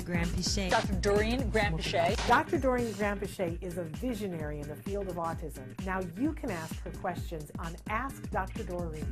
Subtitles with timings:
[0.00, 0.12] Dr.
[0.12, 0.70] Granpeesheh.
[0.70, 0.94] Dr.
[0.94, 2.26] Doreen Granpeesheh.
[2.26, 2.58] Dr.
[2.58, 5.62] Doreen Granpeesheh is a visionary in the field of autism.
[5.84, 8.62] Now you can ask her questions on Ask Dr.
[8.62, 9.06] Doreen.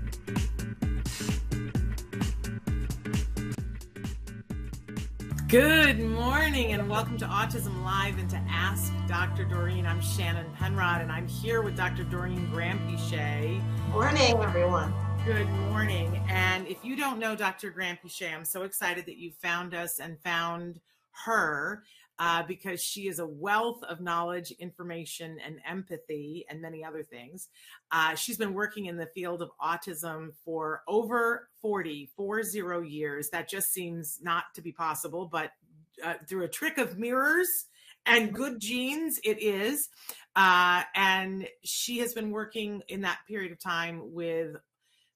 [5.48, 9.45] Good morning and welcome to Autism Live and to Ask Dr.
[9.45, 9.84] Doreen.
[9.84, 12.05] I'm Shannon Penrod and I'm here with Dr.
[12.05, 13.62] Doreen Granpeesheh.
[13.91, 14.95] Morning, everyone.
[15.24, 16.20] Good morning.
[16.28, 17.70] And if you don't know Dr.
[17.70, 20.80] Granpeesheh, I'm so excited that you found us and found
[21.27, 21.83] her
[22.19, 27.48] uh, because she is a wealth of knowledge, information, and empathy, and many other things.
[27.92, 33.28] Uh, she's been working in the field of autism for over 40, 40 years.
[33.30, 35.52] That just seems not to be possible, but
[36.05, 37.66] uh, through a trick of mirrors
[38.06, 39.89] and good genes, it is.
[40.34, 44.56] Uh, and she has been working in that period of time with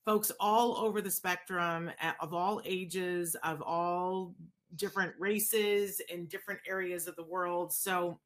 [0.05, 4.35] folks all over the spectrum of all ages, of all
[4.77, 7.73] different races in different areas of the world.
[7.73, 8.19] So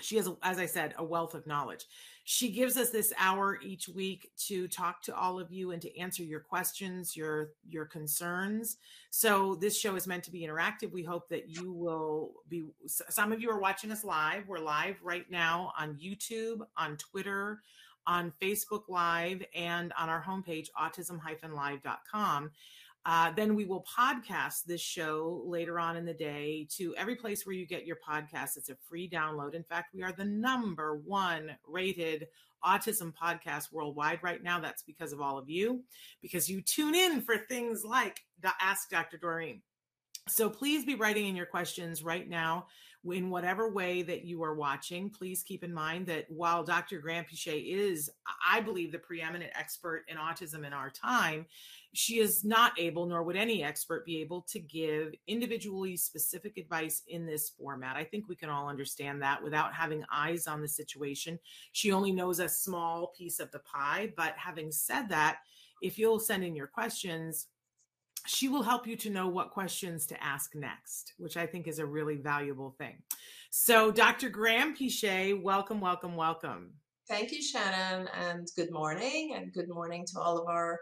[0.00, 1.84] she has, as I said, a wealth of knowledge.
[2.24, 5.98] She gives us this hour each week to talk to all of you and to
[5.98, 8.76] answer your questions, your your concerns.
[9.10, 10.92] So this show is meant to be interactive.
[10.92, 12.66] We hope that you will be.
[12.86, 14.46] Some of you are watching us live.
[14.46, 17.62] We're live right now on YouTube, on Twitter,
[18.08, 22.50] on Facebook Live, and on our homepage, autism-live.com.
[23.06, 27.46] Uh, then we will podcast this show later on in the day to every place
[27.46, 28.56] where you get your podcast.
[28.56, 29.54] It's a free download.
[29.54, 32.26] In fact, we are the number one rated
[32.64, 34.58] autism podcast worldwide right now.
[34.58, 35.84] That's because of all of you,
[36.20, 38.24] because you tune in for things like
[38.60, 39.16] Ask Dr.
[39.16, 39.62] Doreen.
[40.28, 42.66] So please be writing in your questions right now
[43.04, 45.08] in whatever way that you are watching.
[45.10, 47.00] Please keep in mind that while Dr.
[47.00, 48.10] Granpeesheh is,
[48.46, 51.46] I believe, the preeminent expert in autism in our time,
[51.94, 57.02] she is not able, nor would any expert be able to give individually specific advice
[57.08, 57.96] in this format.
[57.96, 61.38] I think we can all understand that without having eyes on the situation.
[61.72, 64.12] She only knows a small piece of the pie.
[64.16, 65.38] But having said that,
[65.80, 67.46] if you'll send in your questions,
[68.28, 71.78] she will help you to know what questions to ask next, which I think is
[71.78, 73.02] a really valuable thing.
[73.50, 74.30] So, Dr.
[74.30, 76.70] Granpeesheh, welcome, welcome, welcome.
[77.08, 80.78] Thank you, Shannon, and good morning, and good morning to all of our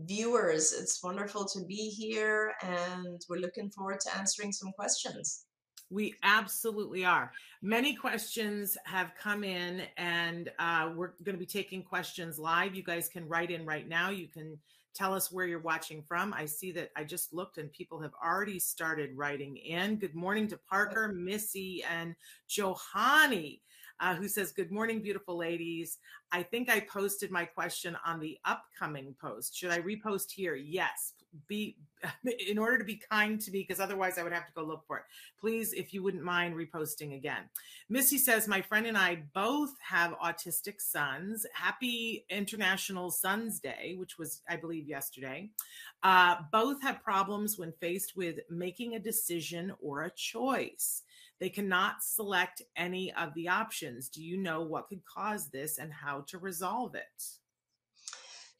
[0.00, 0.74] viewers.
[0.74, 5.46] It's wonderful to be here, and we're looking forward to answering some questions.
[5.88, 7.32] We absolutely are.
[7.62, 12.74] Many questions have come in, and uh, we're going to be taking questions live.
[12.74, 14.10] You guys can write in right now.
[14.10, 14.58] You can
[15.00, 16.34] tell us where you're watching from.
[16.34, 19.96] I see that I just looked and people have already started writing in.
[19.96, 22.14] Good morning to Parker, Missy, and
[22.48, 23.62] Johanny.
[23.98, 25.98] Uh, who says, Good morning, beautiful ladies.
[26.32, 29.54] I think I posted my question on the upcoming post.
[29.56, 30.54] Should I repost here?
[30.54, 31.12] Yes.
[31.46, 31.76] Be
[32.48, 34.86] in order to be kind to me, because otherwise I would have to go look
[34.86, 35.04] for it.
[35.38, 37.42] Please, if you wouldn't mind reposting again.
[37.88, 41.46] Missy says, My friend and I both have autistic sons.
[41.54, 45.50] Happy International Sons Day, which was, I believe, yesterday.
[46.02, 51.02] Uh, both have problems when faced with making a decision or a choice.
[51.38, 54.08] They cannot select any of the options.
[54.08, 57.39] Do you know what could cause this and how to resolve it?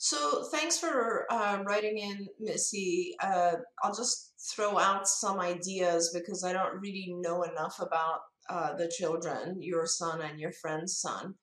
[0.03, 3.15] So, thanks for uh, writing in, Missy.
[3.23, 8.75] Uh, I'll just throw out some ideas because I don't really know enough about uh,
[8.77, 11.35] the children, your son and your friend's son.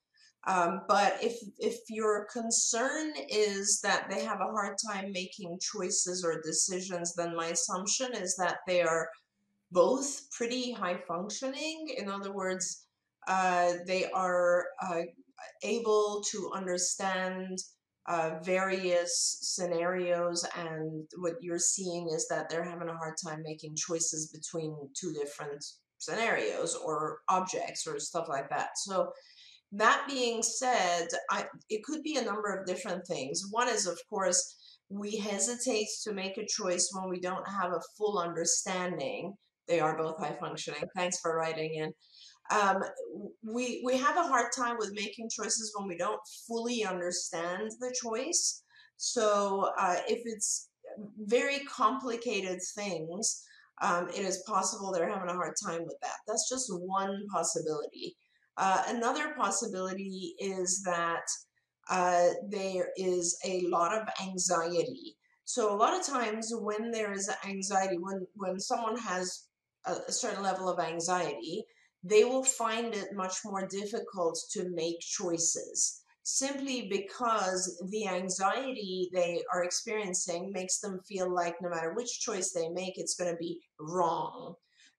[0.48, 6.24] Um, but if if your concern is that they have a hard time making choices
[6.24, 9.08] or decisions, then my assumption is that they are
[9.70, 11.94] both pretty high functioning.
[11.96, 12.86] In other words,
[13.28, 15.02] uh, they are uh,
[15.62, 17.56] able to understand
[18.08, 23.76] uh, various scenarios, and what you're seeing is that they're having a hard time making
[23.76, 25.62] choices between two different
[25.98, 28.70] scenarios or objects or stuff like that.
[28.76, 29.12] So,
[29.72, 33.42] that being said, I, it could be a number of different things.
[33.50, 34.56] One is, of course,
[34.88, 39.34] we hesitate to make a choice when we don't have a full understanding.
[39.66, 40.80] They are both high functioning.
[40.96, 41.92] Thanks for writing in.
[42.50, 42.82] Um,
[43.42, 47.94] we we have a hard time with making choices when we don't fully understand the
[48.02, 48.62] choice.
[48.96, 50.70] So uh, if it's
[51.18, 53.42] very complicated things,
[53.82, 56.16] um, it is possible they're having a hard time with that.
[56.26, 58.16] That's just one possibility.
[58.56, 61.22] Uh, another possibility is that
[61.90, 65.16] uh, there is a lot of anxiety.
[65.44, 69.46] So a lot of times when there is anxiety, when when someone has
[69.86, 71.64] a, a certain level of anxiety,
[72.08, 79.40] they will find it much more difficult to make choices simply because the anxiety they
[79.52, 83.36] are experiencing makes them feel like no matter which choice they make, it's going to
[83.38, 84.54] be wrong.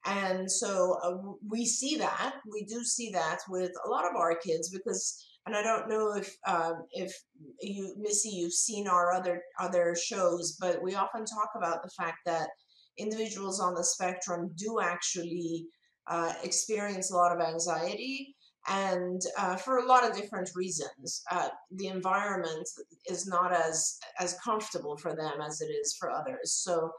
[0.06, 1.18] And so uh,
[1.48, 5.56] we see that, we do see that with a lot of our kids because and
[5.56, 7.12] I don't know if um, if
[7.62, 12.20] you Missy you've seen our other other shows, but we often talk about the fact
[12.26, 12.50] that
[12.98, 15.66] individuals on the spectrum do actually
[16.10, 18.36] uh, experience a lot of anxiety
[18.68, 22.68] and uh, for a lot of different reasons uh, the environment
[23.10, 26.92] is not as as comfortable for them as it is for others so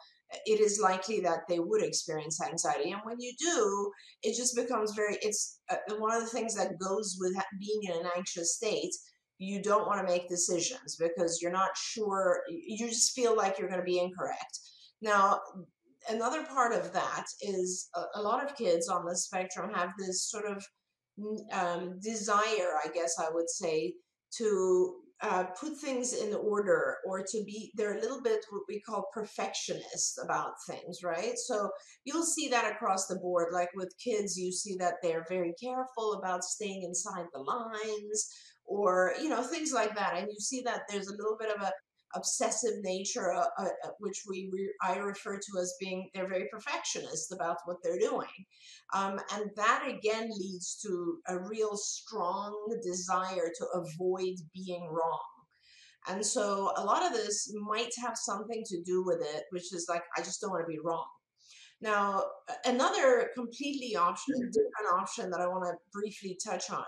[0.46, 2.92] it is likely that they would experience anxiety.
[2.92, 3.90] And when you do,
[4.22, 7.92] it just becomes very, it's uh, one of the things that goes with being in
[7.92, 8.94] an anxious state.
[9.38, 13.68] You don't want to make decisions because you're not sure, you just feel like you're
[13.68, 14.58] going to be incorrect.
[15.00, 15.40] Now,
[16.10, 20.28] another part of that is a, a lot of kids on the spectrum have this
[20.28, 20.64] sort of
[21.52, 23.94] um, desire, I guess I would say,
[24.38, 28.80] to uh, put things in order or to be they're a little bit what we
[28.80, 31.36] call perfectionists about things right?
[31.36, 31.68] So
[32.04, 33.48] you'll see that across the board.
[33.52, 38.28] Like with kids you see that they're very careful about staying inside the lines
[38.64, 40.16] or you know things like that.
[40.16, 41.72] And you see that there's a little bit of a
[42.14, 43.68] obsessive nature, uh, uh,
[43.98, 48.28] which we re- I refer to as being they're very perfectionist about what they're doing,
[48.94, 55.20] um, and that again leads to a real strong desire to avoid being wrong.
[56.08, 59.86] And so a lot of this might have something to do with it, which is
[59.88, 61.06] like I just don't want to be wrong.
[61.82, 62.24] Now,
[62.66, 66.84] another completely option, different option that I want to briefly touch on,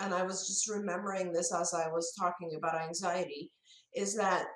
[0.00, 3.52] and I was just remembering this as I was talking about anxiety,
[3.94, 4.46] is that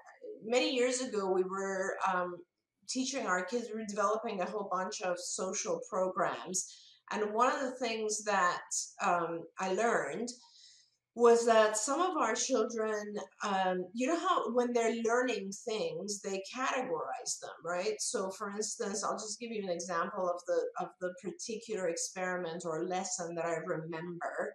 [0.44, 2.36] many years ago we were um,
[2.88, 6.66] teaching our kids, we were developing a whole bunch of social programs.
[7.12, 8.62] And one of the things that
[9.04, 10.28] um, I learned
[11.14, 13.14] was that some of our children,
[13.44, 18.00] um, you know how when they're learning things, they categorize them, right?
[18.00, 22.62] So, for instance, I'll just give you an example of the of the particular experiment
[22.64, 24.54] or lesson that I remember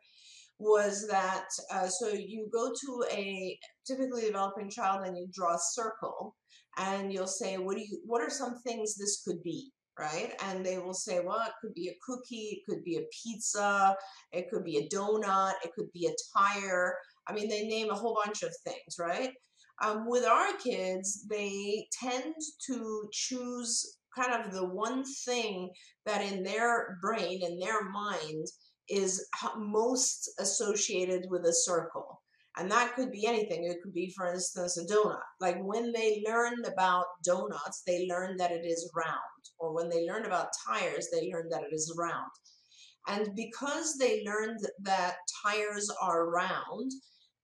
[0.59, 5.59] was that uh, so you go to a typically developing child and you draw a
[5.59, 6.35] circle
[6.77, 9.71] and you'll say what do you what are some things this could be?
[9.99, 10.33] Right?
[10.43, 13.95] And they will say well it could be a cookie it could be a pizza
[14.31, 16.95] it could be a donut it could be a tire.
[17.27, 19.31] I mean they name a whole bunch of things right?
[19.83, 22.33] Um, with our kids they tend
[22.67, 25.69] to choose kind of the one thing
[26.05, 28.47] that in their brain in their mind
[28.89, 29.27] is
[29.57, 32.21] most associated with a circle.
[32.57, 33.65] And that could be anything.
[33.65, 35.19] It could be, for instance, a donut.
[35.39, 39.15] Like when they learned about donuts, they learned that it is round.
[39.59, 42.31] Or when they learned about tires, they learned that it is round.
[43.07, 46.91] And because they learned that tires are round,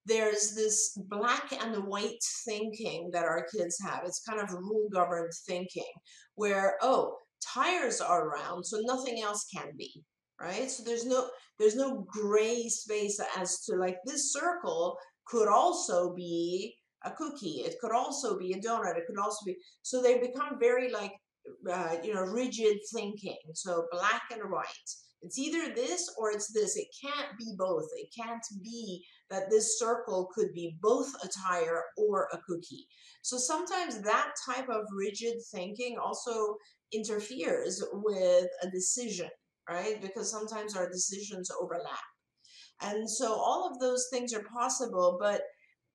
[0.06, 4.02] there's this black and white thinking that our kids have.
[4.06, 5.92] It's kind of rule governed thinking
[6.36, 10.04] where, oh, tires are round, so nothing else can be
[10.40, 10.70] right?
[10.70, 16.76] So there's no there's no gray space as to like this circle could also be
[17.06, 17.64] a cookie.
[17.66, 18.98] It could also be a donut.
[18.98, 21.14] It could also be so they become very like
[21.72, 23.38] uh, you know rigid thinking.
[23.54, 24.90] So black and white.
[25.22, 26.76] It's either this or it's this.
[26.76, 27.88] It can't be both.
[27.96, 32.86] It can't be that this circle could be both a tire or a cookie.
[33.22, 36.58] So sometimes that type of rigid thinking also
[36.92, 39.30] interferes with a decision
[39.70, 40.02] right?
[40.02, 42.04] Because sometimes our decisions overlap.
[42.82, 45.42] And so all of those things are possible, but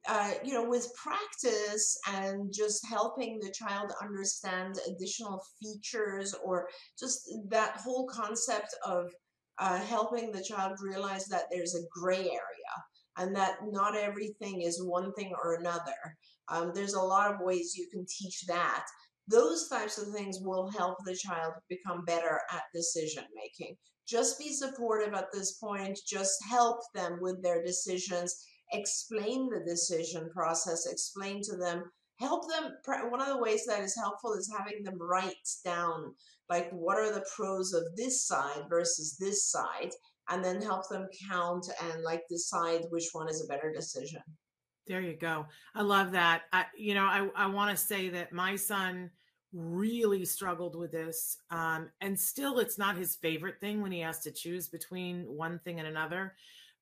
[0.08, 7.28] uh, you know, with practice and just helping the child understand additional features or just
[7.48, 9.10] that whole concept of
[9.58, 12.74] uh, helping the child realize that there's a gray area
[13.18, 16.16] and that not everything is one thing or another.
[16.48, 18.84] Um, there's a lot of ways you can teach that.
[19.28, 23.76] Those types of things will help the child become better at decision making.
[24.06, 28.34] Just be supportive at this point, just help them with their decisions,
[28.72, 31.84] explain the decision process, explain to them
[32.20, 32.72] help them
[33.10, 36.14] one of the ways that is helpful is having them write down
[36.48, 39.90] like what are the pros of this side versus this side
[40.30, 44.20] and then help them count and like decide which one is a better decision.
[44.86, 45.46] There you go.
[45.74, 46.42] I love that.
[46.52, 49.10] I, you know i, I want to say that my son
[49.52, 54.20] really struggled with this um, and still it's not his favorite thing when he has
[54.20, 56.34] to choose between one thing and another.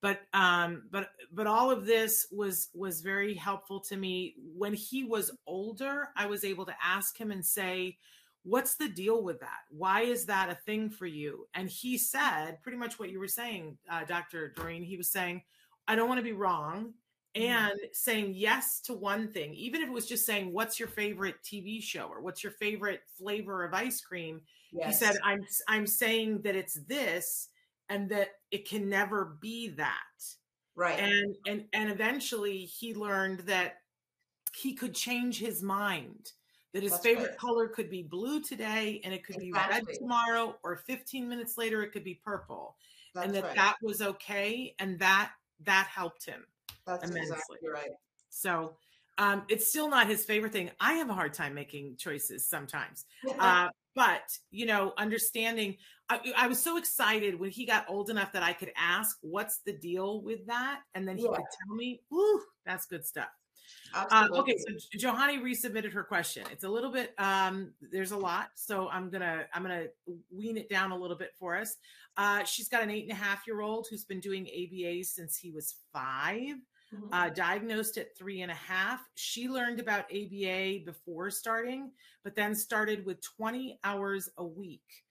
[0.02, 4.34] But um but but all of this was was very helpful to me.
[4.56, 7.96] When he was older i was able to ask him and say
[8.42, 9.62] what's the deal with that?
[9.70, 11.48] Why is that a thing for you?
[11.54, 15.42] And he said pretty much what you were saying uh, dr doreen he was saying
[15.88, 16.92] i don't want to be wrong.
[17.36, 21.36] And saying yes to one thing even if it was just saying what's your favorite
[21.44, 22.06] tv show?
[22.06, 24.40] or what's your favorite flavor of ice cream?
[24.72, 24.86] yes.
[24.86, 27.48] he said i'm i'm saying that it's this
[27.88, 30.00] and that it can never be that.
[30.74, 30.98] Right.
[30.98, 33.76] And and and eventually he learned that
[34.54, 36.32] he could change his mind
[36.72, 39.80] that his That's favorite color could be blue today and it could exactly.
[39.80, 42.76] be red tomorrow or 15 minutes later it could be purple
[43.14, 43.56] That's and that right.
[43.56, 45.30] that was okay and that
[45.64, 46.44] that helped him
[46.86, 47.90] That's immensely exactly right
[48.30, 48.76] so
[49.18, 50.70] um, it's still not his favorite thing.
[50.78, 53.04] I have a hard time making choices sometimes.
[53.38, 55.76] Uh, but, you know, understanding,
[56.10, 59.60] I, I, was so excited when he got old enough that I could ask, what's
[59.60, 60.80] the deal with that?
[60.94, 61.30] And then he yeah.
[61.30, 63.30] would tell me, Ooh, that's good stuff.
[63.94, 66.44] Uh, okay, so Johanny resubmitted her question.
[66.52, 69.86] It's a little bit, um, there's a lot, so I'm gonna I'm gonna
[70.30, 71.76] wean it down a little bit for us.
[72.16, 75.36] Uh, she's got an eight and a half year old who's been doing ABA since
[75.36, 76.56] he was 5
[76.96, 77.12] mm-hmm.
[77.12, 79.00] uh, diagnosed at three and a half.
[79.14, 81.90] She learned about ABA before starting,
[82.24, 85.04] but then started with 20 hours a week.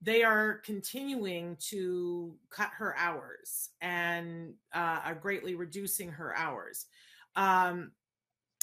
[0.00, 6.86] They are continuing to cut her hours and uh, are greatly reducing her hours.
[7.36, 7.92] Um,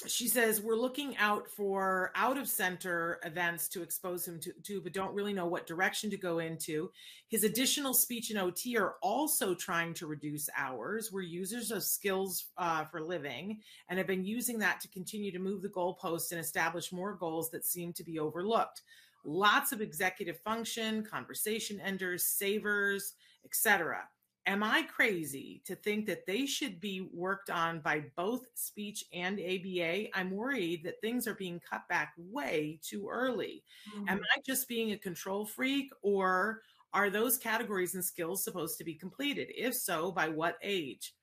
[0.08, 4.82] she says we're looking out for out of center events to expose him to, to,
[4.82, 6.90] but don't really know what direction to go into.
[7.28, 11.12] His additional speech and ot are also trying to reduce hours.
[11.12, 15.40] We're users of skills uh, for living and have been using that to continue to
[15.40, 18.84] move the goalpost and establish more goals that seem to be overlooked.
[19.26, 23.14] Lots of executive function conversation enders savers
[23.46, 24.04] etc
[24.50, 29.40] am I crazy to think that they should be worked on by both speech and
[29.40, 30.18] ABA?
[30.18, 33.64] I'm worried that things are being cut back way too early.
[33.96, 34.10] Mm-hmm.
[34.10, 36.62] Am I just being a control freak or
[36.94, 39.50] are those categories and skills supposed to be completed?
[39.56, 41.14] If so, by what age?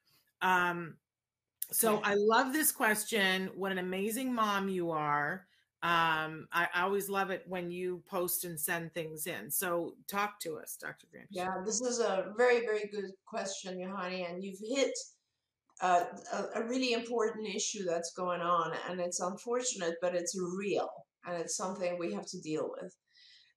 [0.40, 0.94] Um,
[1.72, 3.50] so I love this question.
[3.56, 5.46] What an amazing mom you are.
[5.82, 9.50] Um, I, I, always love it when you post and send things in.
[9.50, 11.06] So talk to us, Dr.
[11.12, 11.26] Graham.
[11.30, 14.92] Yeah, this is a very, very good question, Johanny, and you've hit
[15.82, 20.88] uh, a, a really important issue that's going on, and it's unfortunate, but it's real,
[21.26, 22.92] and it's something we have to deal with.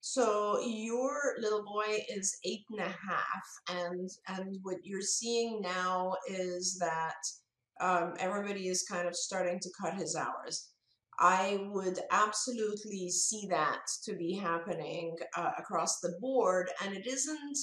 [0.01, 6.15] So your little boy is eight and a half, and and what you're seeing now
[6.27, 7.15] is that
[7.81, 10.69] um, everybody is kind of starting to cut his hours.
[11.19, 16.69] I would absolutely see that to be happening uh, across the board.
[16.83, 17.57] And it isn't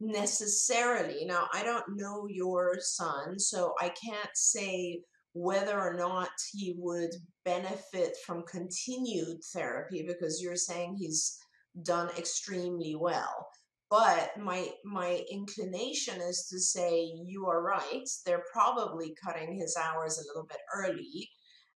[0.00, 5.00] necessarily, now, I don't know your son, so I can't say
[5.32, 7.10] whether or not he would
[7.44, 11.38] benefit from continued therapy because you're saying he's
[11.82, 13.48] done extremely well
[13.90, 20.18] but my my inclination is to say you are right they're probably cutting his hours
[20.18, 21.28] a little bit early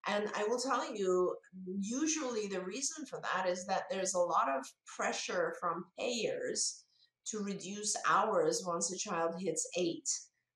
[0.08, 1.36] and I will tell you,
[1.80, 4.66] usually the reason for that is that there's a lot of
[4.98, 6.84] pressure from payers
[7.28, 10.10] to reduce hours once a child hits eight.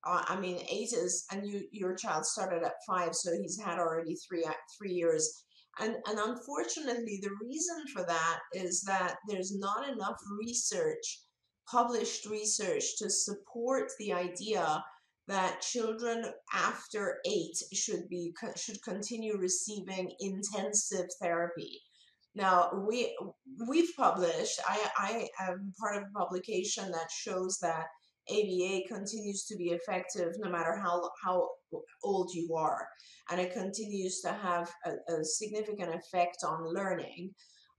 [0.06, 3.78] Uh, I mean, eight is, and you, your child started at five, so he's had
[3.78, 5.44] already three uh, three years.
[5.80, 11.22] And, and unfortunately, the reason for that is that there's not enough research,
[11.70, 14.82] published research, to support the idea
[15.28, 21.82] that children after eight should be should continue receiving intensive therapy.
[22.34, 23.16] Now we
[23.68, 24.58] we've published.
[24.66, 27.84] I I am part of a publication that shows that
[28.30, 31.48] ABA continues to be effective no matter how how
[32.02, 32.88] old you are,
[33.30, 37.34] and it continues to have a, a significant effect on learning.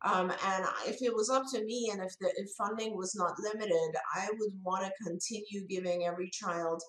[0.05, 3.33] Um, and if it was up to me, and if the if funding was not
[3.39, 6.81] limited, I would want to continue giving every child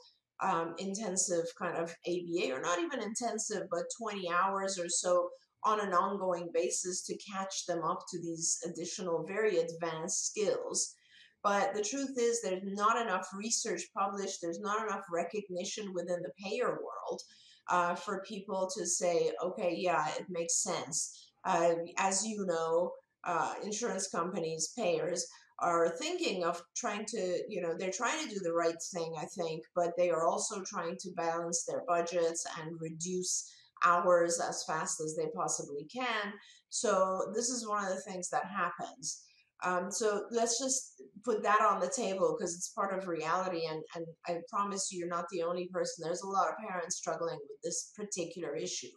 [0.42, 5.28] um, intensive kind of ABA, or not even intensive, but 20 hours or so
[5.64, 10.94] on an ongoing basis to catch them up to these additional, very advanced skills.
[11.42, 16.32] But the truth is, there's not enough research published, there's not enough recognition within the
[16.42, 17.22] payer world
[17.68, 21.30] uh, for people to say, okay, yeah, it makes sense.
[21.44, 22.92] Uh, as you know,
[23.24, 25.26] uh, insurance companies, payers
[25.60, 29.26] are thinking of trying to, you know, they're trying to do the right thing, I
[29.26, 33.50] think, but they are also trying to balance their budgets and reduce
[33.84, 36.32] hours as fast as they possibly can.
[36.70, 39.22] So this is one of the things that happens.
[39.62, 43.66] Um, so let's just put that on the table because it's part of reality.
[43.68, 46.02] And, and I promise you, you're not the only person.
[46.02, 48.88] There's a lot of parents struggling with this particular issue.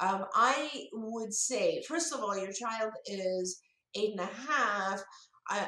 [0.00, 3.60] Um, I would say, first of all, your child is
[3.94, 5.00] eight and a half,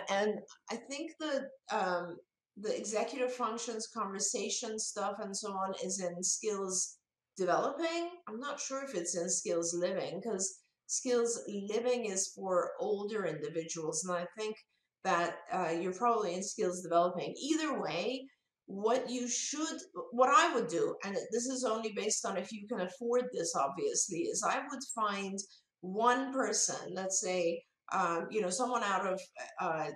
[0.08, 0.38] and
[0.70, 2.16] I think the um,
[2.56, 6.98] the executive functions, conversation stuff, and so on is in skills
[7.36, 8.10] developing.
[8.28, 14.04] I'm not sure if it's in skills living because skills living is for older individuals,
[14.04, 14.56] and I think
[15.04, 17.34] that uh, you're probably in skills developing.
[17.36, 18.26] Either way,
[18.66, 19.78] what you should,
[20.12, 23.54] what I would do, and this is only based on if you can afford this,
[23.54, 25.38] obviously, is I would find
[25.80, 27.62] one person, let's say,
[27.92, 29.20] um, you know, someone out of
[29.60, 29.88] uh,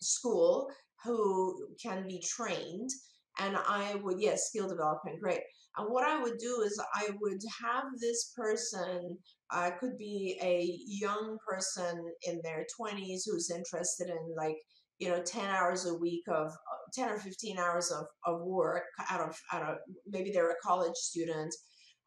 [0.00, 0.68] school
[1.04, 2.90] who can be trained,
[3.38, 5.40] and I would, yes, skill development, great.
[5.76, 9.18] And what I would do is I would have this person,
[9.52, 14.56] uh, could be a young person in their 20s who's interested in like
[14.98, 18.84] you know 10 hours a week of uh, 10 or 15 hours of, of work
[19.10, 19.76] out of out of
[20.06, 21.54] maybe they're a college student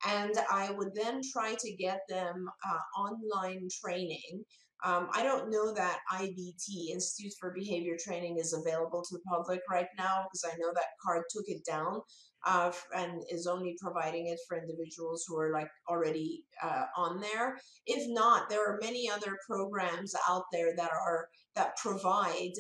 [0.08, 4.44] and i would then try to get them uh, online training
[4.84, 9.62] um, i don't know that ibt institute for behavior training is available to the public
[9.70, 12.02] right now because i know that CARD took it down
[12.46, 17.58] uh, and is only providing it for individuals who are like already uh, on there.
[17.86, 22.54] If not, there are many other programs out there that are that provide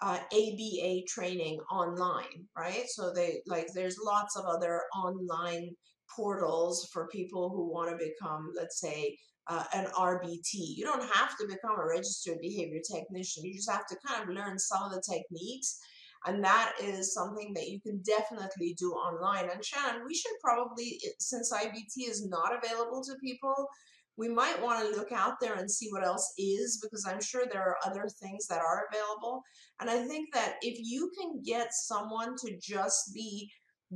[0.00, 2.84] uh, ABA training online, right?
[2.88, 5.70] So they like there's lots of other online
[6.14, 9.16] portals for people who want to become, let's say,
[9.48, 10.52] uh, an RBT.
[10.52, 13.44] You don't have to become a registered behavior technician.
[13.44, 15.78] You just have to kind of learn some of the techniques.
[16.26, 19.48] And that is something that you can definitely do online.
[19.50, 23.68] And Shannon, we should probably, since IBT is not available to people,
[24.16, 27.44] we might want to look out there and see what else is because I'm sure
[27.46, 29.42] there are other things that are available.
[29.80, 33.50] And I think that if you can get someone to just be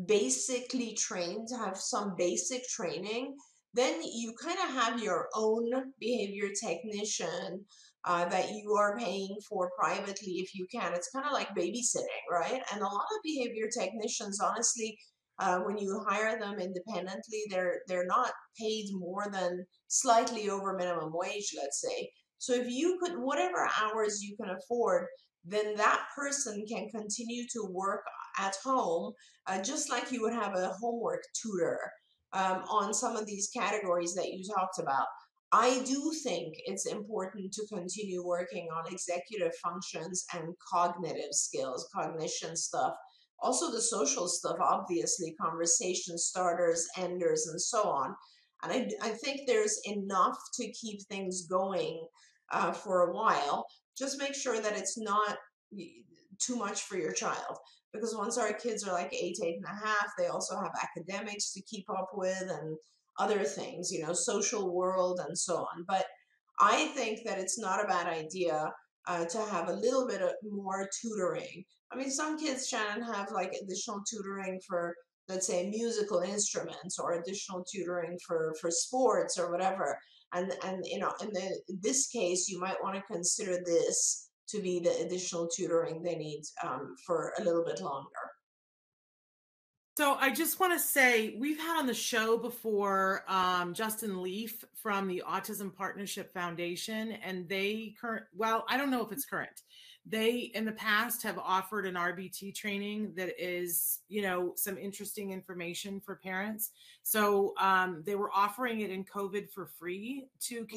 [0.07, 3.35] basically trained, to have some basic training,
[3.75, 7.65] then you kind of have your own behavior technician
[8.05, 10.93] uh, that you are paying for privately if you can.
[10.95, 12.63] It's kind of like babysitting, right?
[12.73, 14.99] And a lot of behavior technicians, honestly,
[15.39, 21.13] uh, when you hire them independently, they're they're not paid more than slightly over minimum
[21.15, 22.11] wage, let's say.
[22.39, 25.07] So if you could, whatever hours you can afford,
[25.45, 28.03] then that person can continue to work
[28.39, 29.13] at home,
[29.47, 31.79] uh, just like you would have a homework tutor
[32.33, 35.07] um, on some of these categories that you talked about.
[35.53, 42.57] I do think it's important to continue working on executive functions and cognitive skills, cognition
[42.57, 42.95] stuff
[43.41, 48.15] also the social stuff, obviously, conversation starters, enders, and so on.
[48.63, 52.07] And I, I think there's enough to keep things going
[52.53, 53.67] uh, for a while.
[53.97, 55.39] Just make sure that it's not
[56.45, 57.57] too much for your child.
[57.93, 61.53] Because once our kids are like eight, eight and a half, they also have academics
[61.53, 62.77] to keep up with and
[63.19, 65.85] other things, you know, social world and so on.
[65.89, 66.05] But
[66.61, 68.73] I think that it's not a bad idea
[69.09, 73.33] uh, to have a little bit of more tutoring I mean, some kids, Shannon, have
[73.33, 74.95] like additional tutoring for,
[75.29, 79.99] let's say, musical instruments or additional tutoring for for sports or whatever.
[80.33, 84.30] And and you know, in the in this case, you might want to consider this
[84.51, 88.09] to be the additional tutoring they need um, for a little bit longer.
[89.97, 94.65] So I just want to say we've had on the show before um, Justin Leaf
[94.75, 98.25] from the Autism Partnership Foundation, and they current.
[98.35, 99.63] Well, I don't know if it's current
[100.07, 105.31] they in the past have offered an RBT training that is, you know, some interesting
[105.31, 106.71] information for parents.
[107.03, 110.77] So um, they were offering it in COVID for free to mm-hmm.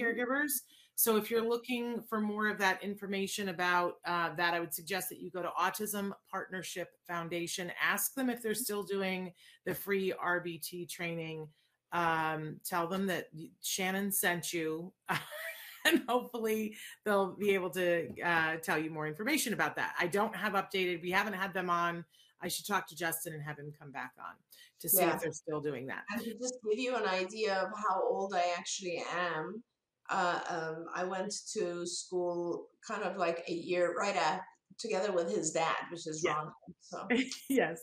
[0.96, 5.10] So if you're looking for more of that information about uh, that, I would suggest
[5.10, 7.72] that you go to Autism Partnership Foundation.
[7.82, 9.34] Ask them if they're still doing
[9.66, 11.48] the free RBT training.
[11.92, 13.28] Um, tell them that
[13.62, 14.94] Shannon sent you.
[15.86, 16.76] and hopefully
[17.06, 19.96] they'll be able to uh, tell you more information about that.
[20.00, 21.02] I don't have updated.
[21.02, 22.06] We haven't had them on
[22.44, 24.36] I should talk to Justin and have him come back on
[24.82, 25.16] to see Yeah.
[25.16, 26.04] if they're still doing that.
[26.12, 29.64] And to just give you an idea of how old I actually am,
[30.10, 34.42] uh, um, I went to school kind of like a year right at
[34.78, 36.34] together with his dad, which is Yeah.
[36.34, 36.52] Ron.
[36.80, 37.08] So
[37.50, 37.80] yes.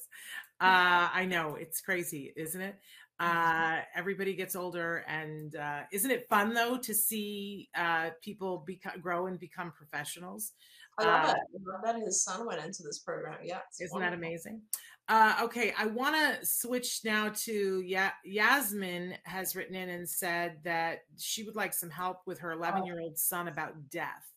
[0.60, 2.78] Uh, I know it's crazy, isn't it?
[3.18, 8.98] Uh, everybody gets older, and uh, isn't it fun though to see uh, people become,
[8.98, 10.52] grow and become professionals?
[11.00, 11.60] I love Uh, it.
[11.68, 13.38] I love that his son went into this program.
[13.42, 14.62] Yeah, Isn't that amazing?
[15.08, 20.58] Uh, okay, I want to switch now to ya- Yasmin has written in and said
[20.62, 24.32] that she would like some help with her 11 year old son about death.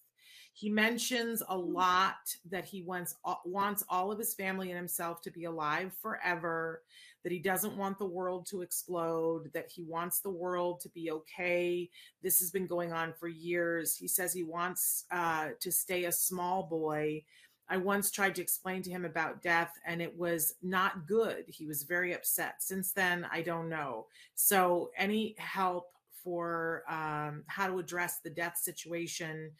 [0.55, 2.15] He mentions a lot
[2.49, 6.83] that he wants wants all of his family and himself to be alive forever,
[7.23, 11.11] that he doesn't want the world to explode, that he wants the world to be
[11.11, 11.89] okay.
[12.21, 13.95] This has been going on for years.
[13.95, 17.23] He says he wants uh, to stay a small boy.
[17.69, 21.45] I once tried to explain to him about death and it was not good.
[21.47, 22.55] He was very upset.
[22.61, 24.07] Since then, I don't know.
[24.35, 25.87] So, any help
[26.23, 29.51] for um, how to address the death situation?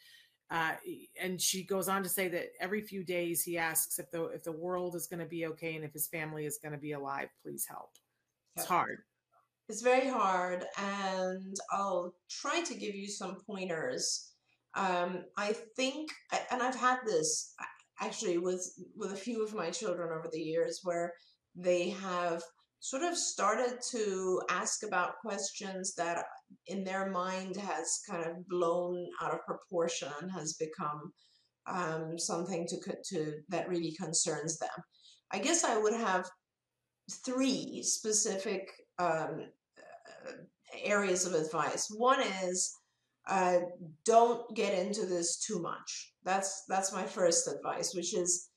[0.54, 0.70] Uh,
[1.20, 4.44] and she goes on to say that every few days he asks if the if
[4.44, 6.92] the world is going to be okay and if his family is going to be
[6.92, 7.28] alive.
[7.42, 7.90] Please help.
[8.56, 8.98] It's hard.
[9.68, 14.30] It's very hard, and I'll try to give you some pointers.
[14.76, 16.12] Um, I think,
[16.52, 17.54] and I've had this
[18.00, 18.64] actually with
[18.94, 21.14] with a few of my children over the years, where
[21.56, 22.44] they have
[22.84, 26.22] sort of started to ask about questions that
[26.66, 31.10] in their mind has kind of blown out of proportion and has become
[31.66, 32.76] um, something to
[33.08, 34.68] to that really concerns them.
[35.32, 36.28] I guess I would have
[37.24, 38.68] three specific
[38.98, 39.46] um,
[39.78, 40.32] uh,
[40.82, 41.88] areas of advice.
[41.90, 42.70] One is
[43.26, 43.60] uh,
[44.04, 46.12] don't get into this too much.
[46.22, 48.50] That's that's my first advice, which is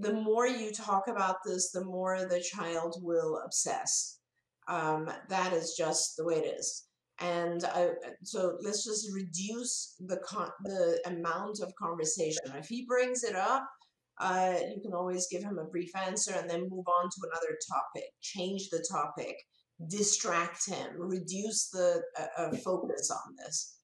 [0.00, 4.18] the more you talk about this, the more the child will obsess.
[4.68, 6.84] Um, that is just the way it is.
[7.20, 7.90] And I,
[8.22, 12.42] so let's just reduce the con- the amount of conversation.
[12.54, 13.68] If he brings it up,
[14.20, 17.56] uh, you can always give him a brief answer and then move on to another
[17.72, 18.10] topic.
[18.20, 19.36] Change the topic,
[19.88, 23.78] distract him, reduce the uh, uh, focus on this.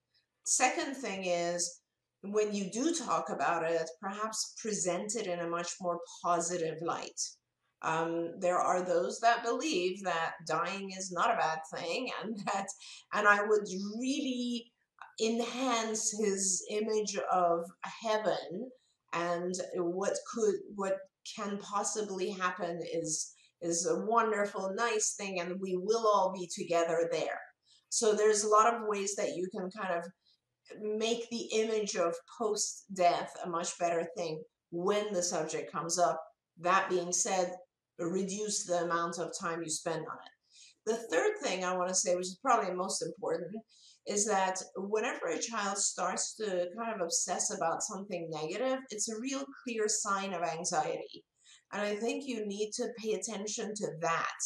[0.45, 1.81] Second thing is
[2.33, 7.21] when you do talk about it, perhaps present it in a much more positive light.
[7.83, 12.67] Um, there are those that believe that dying is not a bad thing, and that,
[13.13, 13.67] and I would
[13.99, 14.73] really
[15.23, 17.61] enhance his image of
[18.03, 18.71] heaven
[19.13, 20.97] and what could, what
[21.37, 27.09] can possibly happen is is a wonderful, nice thing, and we will all be together
[27.11, 27.41] there.
[27.89, 30.05] So there's a lot of ways that you can kind of
[30.81, 36.20] make the image of post death a much better thing when the subject comes up.
[36.61, 37.53] That being said,
[37.98, 40.35] reduce the amount of time you spend on it.
[40.87, 43.57] The third thing I want to say, which is probably most important,
[44.07, 49.20] is that whenever a child starts to kind of obsess about something negative, it's a
[49.20, 51.24] real clear sign of anxiety.
[51.72, 54.38] And I think you need to pay attention to that.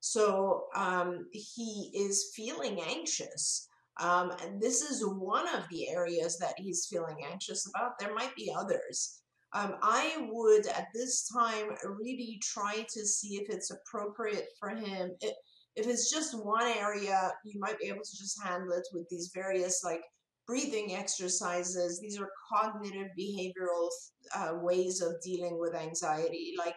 [0.00, 3.68] So um, he is feeling anxious.
[4.00, 7.98] Um, and this is one of the areas that he's feeling anxious about.
[7.98, 9.20] There might be others.
[9.52, 15.12] Um, I would at this time really try to see if it's appropriate for him.
[15.20, 15.34] If,
[15.76, 19.30] if it's just one area, you might be able to just handle it with these
[19.32, 20.02] various like
[20.46, 22.00] breathing exercises.
[22.00, 23.88] These are cognitive behavioral
[24.34, 26.54] uh, ways of dealing with anxiety.
[26.58, 26.76] Like,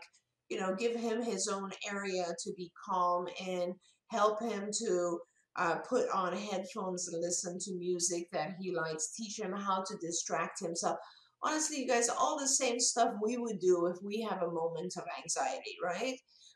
[0.50, 3.74] you know, give him his own area to be calm and
[4.10, 5.20] help him to
[5.58, 9.98] uh, put on headphones and listen to music that he likes, teach him how to
[9.98, 10.98] distract himself.
[11.44, 14.94] Honestly, you guys, all the same stuff we would do if we have a moment
[14.98, 16.16] of anxiety, right?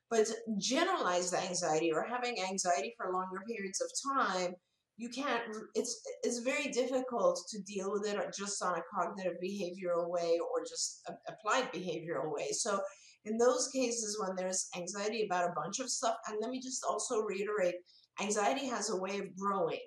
[0.10, 4.54] But generalized anxiety or having anxiety for longer periods of time,
[4.98, 10.10] you can't, it's, it's very difficult to deal with it just on a cognitive behavioral
[10.10, 12.50] way or just applied behavioral way.
[12.52, 12.80] So,
[13.24, 16.84] in those cases, when there's anxiety about a bunch of stuff, and let me just
[16.84, 17.76] also reiterate
[18.22, 19.80] anxiety has a way of growing.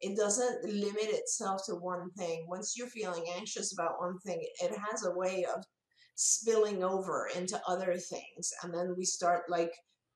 [0.00, 2.44] It doesn't limit itself to one thing.
[2.48, 5.64] Once you're feeling anxious about one thing, it has a way of
[6.14, 8.52] spilling over into other things.
[8.62, 9.72] And then we start like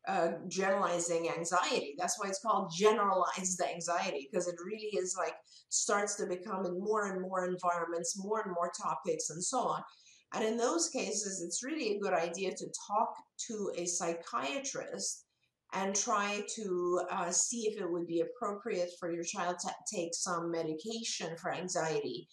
[0.09, 1.95] uh, generalizing anxiety.
[1.99, 5.35] That's why it's called generalized anxiety, because it really is like
[5.69, 9.83] starts to become in more and more environments, more and more topics, and so on.
[10.35, 13.15] And in those cases, it's really a good idea to talk
[13.49, 15.25] to a psychiatrist
[15.75, 20.15] and try to uh, see if it would be appropriate for your child to take
[20.15, 22.29] some medication for anxiety.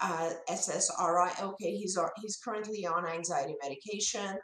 [0.00, 4.36] Uh, SSRI, okay, he's he's currently on anxiety medication.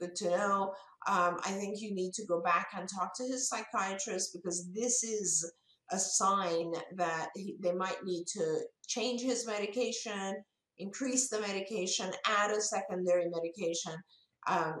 [0.00, 0.74] Good to know.
[1.06, 5.04] um, I think you need to go back and talk to his psychiatrist because this
[5.04, 5.52] is
[5.92, 10.34] a sign that he, they might need to change his medication,
[10.78, 13.94] increase the medication, add a secondary medication.
[14.46, 14.80] Um,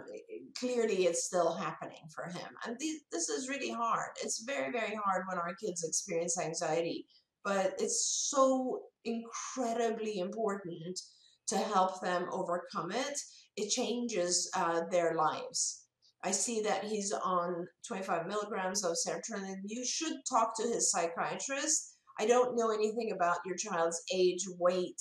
[0.58, 2.48] clearly, it's still happening for him.
[2.66, 4.10] And th- this is really hard.
[4.22, 7.06] It's very, very hard when our kids experience anxiety,
[7.44, 11.00] but it's so incredibly important
[11.48, 13.18] to help them overcome it.
[13.56, 15.84] It changes uh, their lives.
[16.24, 19.60] I see that he's on 25 milligrams of sertraline.
[19.66, 21.96] You should talk to his psychiatrist.
[22.18, 25.00] I don't know anything about your child's age, weight,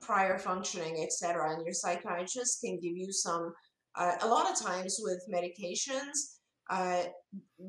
[0.00, 1.54] prior functioning, etc.
[1.54, 3.52] And your psychiatrist can give you some.
[3.96, 6.38] Uh, a lot of times with medications,
[6.70, 7.02] uh,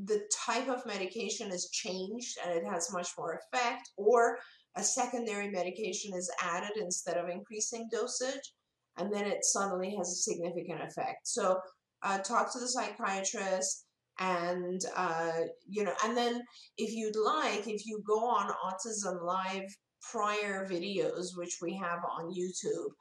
[0.05, 4.37] the type of medication is changed and it has much more effect, or
[4.75, 8.53] a secondary medication is added instead of increasing dosage,
[8.97, 11.27] and then it suddenly has a significant effect.
[11.27, 11.59] So
[12.03, 13.85] uh, talk to the psychiatrist
[14.19, 15.31] and uh,
[15.67, 16.41] you know and then
[16.77, 19.63] if you'd like if you go on autism live
[20.01, 22.91] prior videos which we have on youtube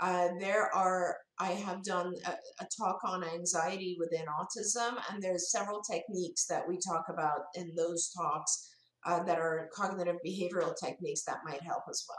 [0.00, 2.30] uh, there are i have done a,
[2.62, 7.72] a, talk on anxiety within autism and there's several techniques that we talk about in
[7.76, 8.74] those talks
[9.06, 12.18] uh, that are cognitive behavioral techniques that might help as well.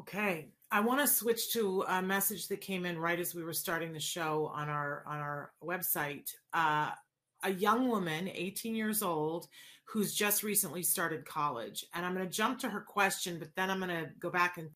[0.00, 3.52] Okay, I want to switch to a message that came in right as we were
[3.52, 6.30] starting the show on our on our website.
[6.54, 6.90] Uh,
[7.44, 9.48] a young woman, 18 years old,
[9.84, 13.68] who's just recently started college, and I'm going to jump to her question, but then
[13.68, 14.70] I'm going to go back and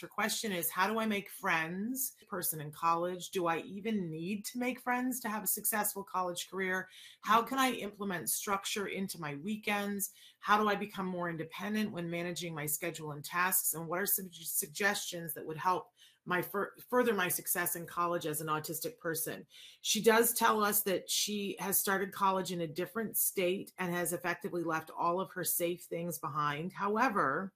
[0.00, 4.44] her question is how do i make friends person in college do i even need
[4.44, 6.88] to make friends to have a successful college career
[7.20, 12.10] how can i implement structure into my weekends how do i become more independent when
[12.10, 15.88] managing my schedule and tasks and what are some suggestions that would help
[16.26, 19.44] my fur- further my success in college as an autistic person.
[19.82, 24.12] She does tell us that she has started college in a different state and has
[24.14, 26.72] effectively left all of her safe things behind.
[26.72, 27.52] However,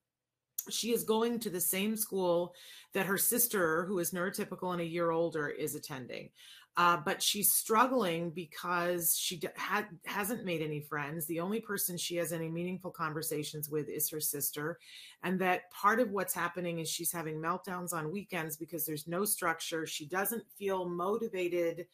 [0.73, 2.55] she is going to the same school
[2.93, 6.31] that her sister, who is neurotypical and a year older, is attending.
[6.77, 11.27] Uh, but she's struggling because she had, hasn't made any friends.
[11.27, 14.79] The only person she has any meaningful conversations with is her sister.
[15.25, 19.25] And that part of what's happening is she's having meltdowns on weekends because there's no
[19.25, 19.87] structure.
[19.87, 21.87] She doesn't feel motivated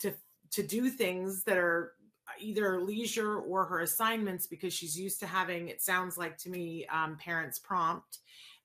[0.00, 0.12] to
[0.50, 1.92] to do things that are
[2.44, 6.86] either leisure or her assignments because she's used to having it sounds like to me
[6.92, 8.18] um, parents prompt.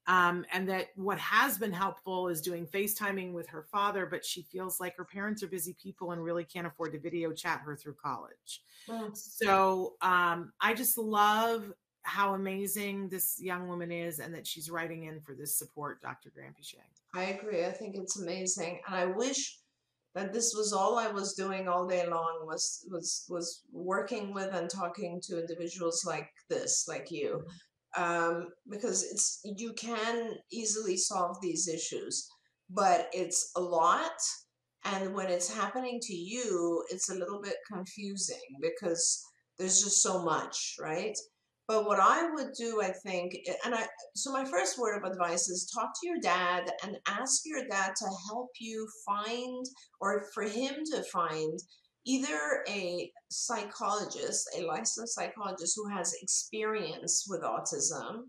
[0.07, 4.41] Um, and that what has been helpful is doing facetiming with her father but she
[4.41, 7.75] feels like her parents are busy people and really can't afford to video chat her
[7.75, 8.63] through college.
[8.87, 9.15] Mm.
[9.15, 15.03] so um, i just love how amazing this young woman is and that she's writing
[15.03, 16.77] in for this support dr Granpeesheh
[17.13, 17.65] i agree.
[17.65, 18.79] I think it's amazing.
[18.87, 19.59] And i wish
[20.15, 24.54] that this was all I was doing all day long was was was working with
[24.54, 27.43] and talking to individuals like this, like you,
[27.98, 32.28] um, because it's you can easily solve these issues,
[32.69, 34.19] but it's a lot,
[34.86, 39.24] and when it's happening to you, it's a little bit confusing because
[39.58, 41.17] there's just so much, right?
[41.69, 45.47] But what I would do, I think, and I, so my first word of advice
[45.49, 49.63] is talk to your dad and ask your dad to help you find,
[50.01, 51.60] or for him to find,
[52.08, 58.23] either a psychologist, a licensed psychologist who has experience with autism,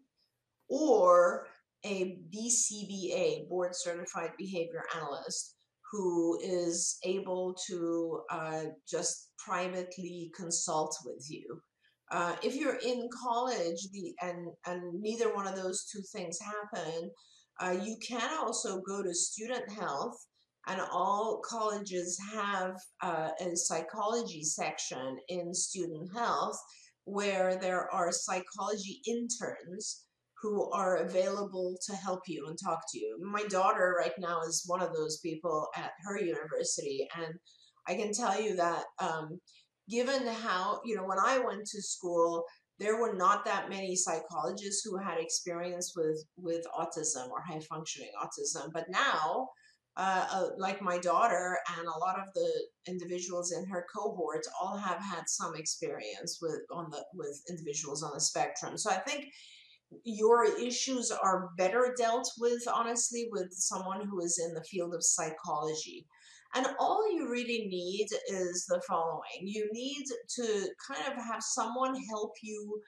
[0.68, 1.46] or
[1.86, 5.54] a BCBA, board certified behavior analyst,
[5.90, 11.62] who is able to uh, just privately consult with you
[12.10, 17.10] uh, if you're in college the and and neither one of those two things happen
[17.60, 20.16] uh, you can also go to student health
[20.66, 26.58] and all colleges have uh, a psychology section in student health
[27.04, 30.04] where there are psychology interns
[30.42, 33.18] who are available to help you and talk to you.
[33.20, 37.34] My daughter right now is one of those people at her university, and
[37.86, 39.38] I can tell you that um,
[39.90, 42.44] given how, you know, when I went to school,
[42.78, 48.10] there were not that many psychologists who had experience with with autism or high functioning
[48.22, 48.72] autism.
[48.72, 49.48] But now
[49.96, 52.50] uh, uh, like my daughter and a lot of the
[52.88, 58.12] individuals in her cohort all have had some experience with on the with individuals on
[58.14, 58.78] the spectrum.
[58.78, 59.26] So i think
[60.04, 65.02] your issues are better dealt with honestly with someone who is in the field of
[65.02, 66.06] psychology
[66.54, 71.94] and all you really need is the following you need to kind of have someone
[72.10, 72.80] help you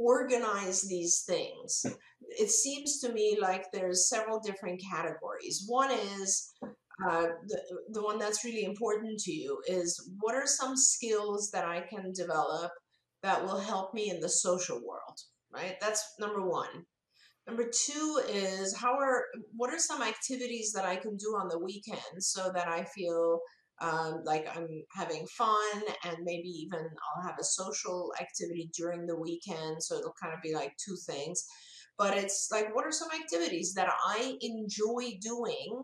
[0.00, 1.84] organize these things.
[2.22, 5.64] It seems to me like there's several different categories.
[5.66, 10.76] One is uh, the, the one that's really important to you is what are some
[10.76, 12.72] skills that I can develop
[13.22, 15.18] that will help me in the social world,
[15.52, 15.76] right?
[15.80, 16.86] That's number one.
[17.50, 19.24] Number two is how are
[19.56, 23.40] what are some activities that I can do on the weekend so that I feel
[23.80, 29.18] um, like I'm having fun and maybe even I'll have a social activity during the
[29.18, 29.82] weekend.
[29.82, 31.44] So it'll kind of be like two things.
[31.98, 35.82] But it's like, what are some activities that I enjoy doing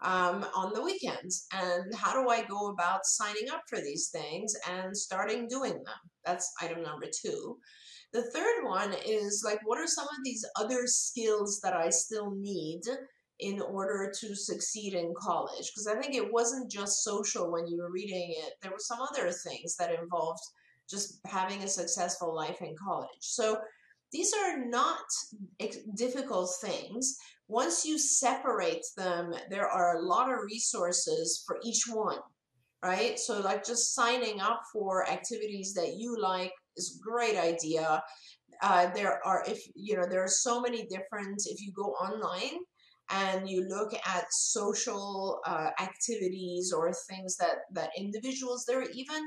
[0.00, 1.46] um, on the weekends?
[1.52, 6.00] And how do I go about signing up for these things and starting doing them?
[6.24, 7.58] That's item number two.
[8.16, 12.30] The third one is like, what are some of these other skills that I still
[12.30, 12.80] need
[13.40, 15.70] in order to succeed in college?
[15.70, 19.00] Because I think it wasn't just social when you were reading it, there were some
[19.02, 20.40] other things that involved
[20.88, 23.20] just having a successful life in college.
[23.20, 23.58] So
[24.14, 25.04] these are not
[25.94, 27.18] difficult things.
[27.48, 32.20] Once you separate them, there are a lot of resources for each one,
[32.82, 33.18] right?
[33.18, 38.02] So, like just signing up for activities that you like is a great idea.
[38.62, 42.58] Uh, there are, if you know, there are so many different, if you go online,
[43.10, 49.22] and you look at social uh, activities or things that that individuals there are even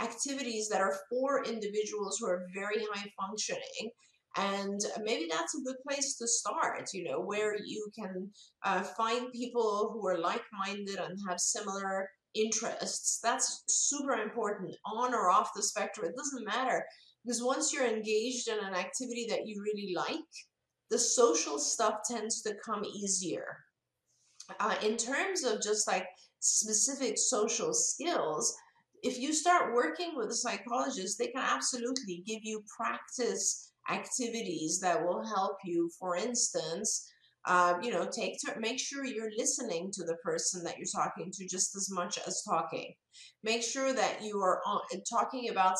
[0.00, 3.90] activities that are for individuals who are very high functioning
[4.36, 8.30] and maybe that's a good place to start you know where you can
[8.64, 15.30] uh, find people who are like-minded and have similar interests that's super important on or
[15.30, 16.84] off the spectrum it doesn't matter
[17.24, 20.24] because once you're engaged in an activity that you really like
[20.90, 23.58] the social stuff tends to come easier.
[24.60, 26.06] Uh, in terms of just like
[26.40, 28.56] specific social skills,
[29.02, 35.04] if you start working with a psychologist, they can absolutely give you practice activities that
[35.04, 35.90] will help you.
[35.98, 37.06] For instance,
[37.48, 41.48] uh, you know, take make sure you're listening to the person that you're talking to
[41.48, 42.92] just as much as talking.
[43.42, 44.80] Make sure that you are on,
[45.10, 45.76] talking about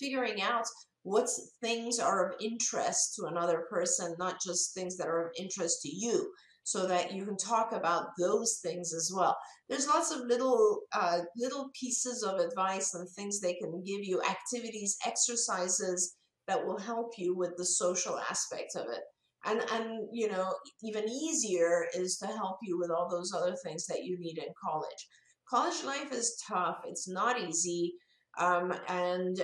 [0.00, 0.64] figuring out
[1.04, 1.28] what
[1.62, 5.90] things are of interest to another person, not just things that are of interest to
[5.94, 6.32] you,
[6.64, 9.36] so that you can talk about those things as well.
[9.68, 14.20] There's lots of little uh, little pieces of advice and things they can give you,
[14.22, 16.16] activities, exercises
[16.48, 19.02] that will help you with the social aspect of it.
[19.44, 23.86] And and you know, even easier is to help you with all those other things
[23.86, 25.08] that you need in college.
[25.48, 26.78] College life is tough.
[26.86, 27.94] It's not easy.
[28.38, 29.40] Um, and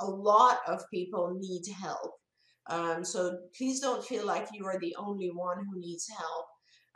[0.00, 2.12] a lot of people need help.
[2.68, 6.46] Um, so please don't feel like you are the only one who needs help.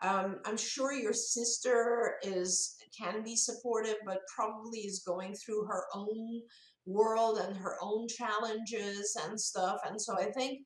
[0.03, 5.85] Um, I'm sure your sister is can be supportive, but probably is going through her
[5.95, 6.43] own
[6.87, 9.79] world and her own challenges and stuff.
[9.87, 10.61] And so I think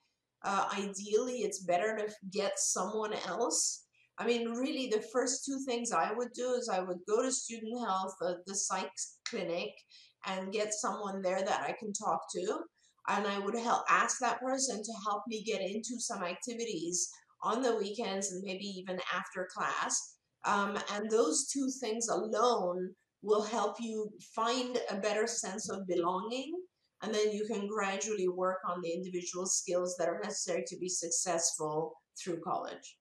[0.44, 3.84] uh, ideally it's better to get someone else.
[4.18, 7.30] I mean, really, the first two things I would do is I would go to
[7.30, 8.90] student health, uh, the psych
[9.28, 9.70] clinic,
[10.26, 12.58] and get someone there that I can talk to.
[13.08, 17.08] And I would help ask that person to help me get into some activities
[17.42, 20.16] on the weekends and maybe even after class.
[20.44, 26.52] Um, and those two things alone will help you find a better sense of belonging.
[27.02, 30.88] And then you can gradually work on the individual skills that are necessary to be
[30.88, 32.96] successful through college.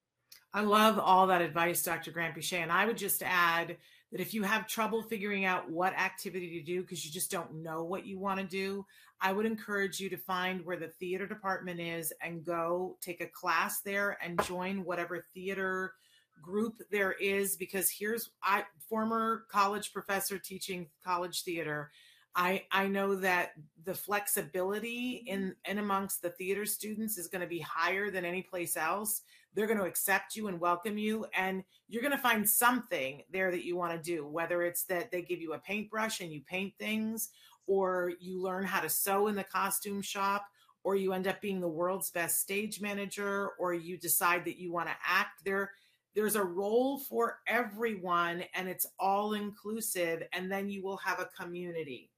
[0.53, 2.11] I love all that advice, Dr.
[2.11, 2.61] Granpeesheh.
[2.61, 3.77] And I would just add
[4.11, 7.61] that if you have trouble figuring out what activity to do because you just don't
[7.61, 8.85] know what you want to do,
[9.19, 13.27] I would encourage you to find where the theater department is and go take a
[13.27, 15.93] class there and join whatever theater
[16.41, 21.91] group there is because here's I former college professor teaching college theater
[22.37, 25.33] I I know that the flexibility mm-hmm.
[25.33, 29.21] in and amongst the theater students is going to be higher than any place else.
[29.53, 33.49] They're going to accept you and welcome you, and you're going to find something there
[33.49, 34.27] that you want to do.
[34.27, 37.29] Whether it's that they give you a paintbrush and you paint things,
[37.65, 40.45] or you learn how to sew in the costume shop,
[40.83, 44.71] or you end up being the world's best stage manager, or you decide that you
[44.71, 45.71] want to act there
[46.15, 51.29] there's a role for everyone and it's all inclusive and then you will have a
[51.39, 52.09] community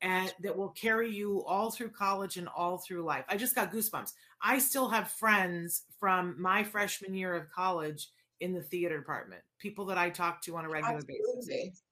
[0.00, 3.24] and that will carry you all through college and all through life.
[3.28, 4.12] I just got goosebumps.
[4.42, 8.08] I still have friends from my freshman year of college
[8.40, 11.44] in the theater department, people that I talk to on a regular Absolutely.
[11.46, 11.82] basis.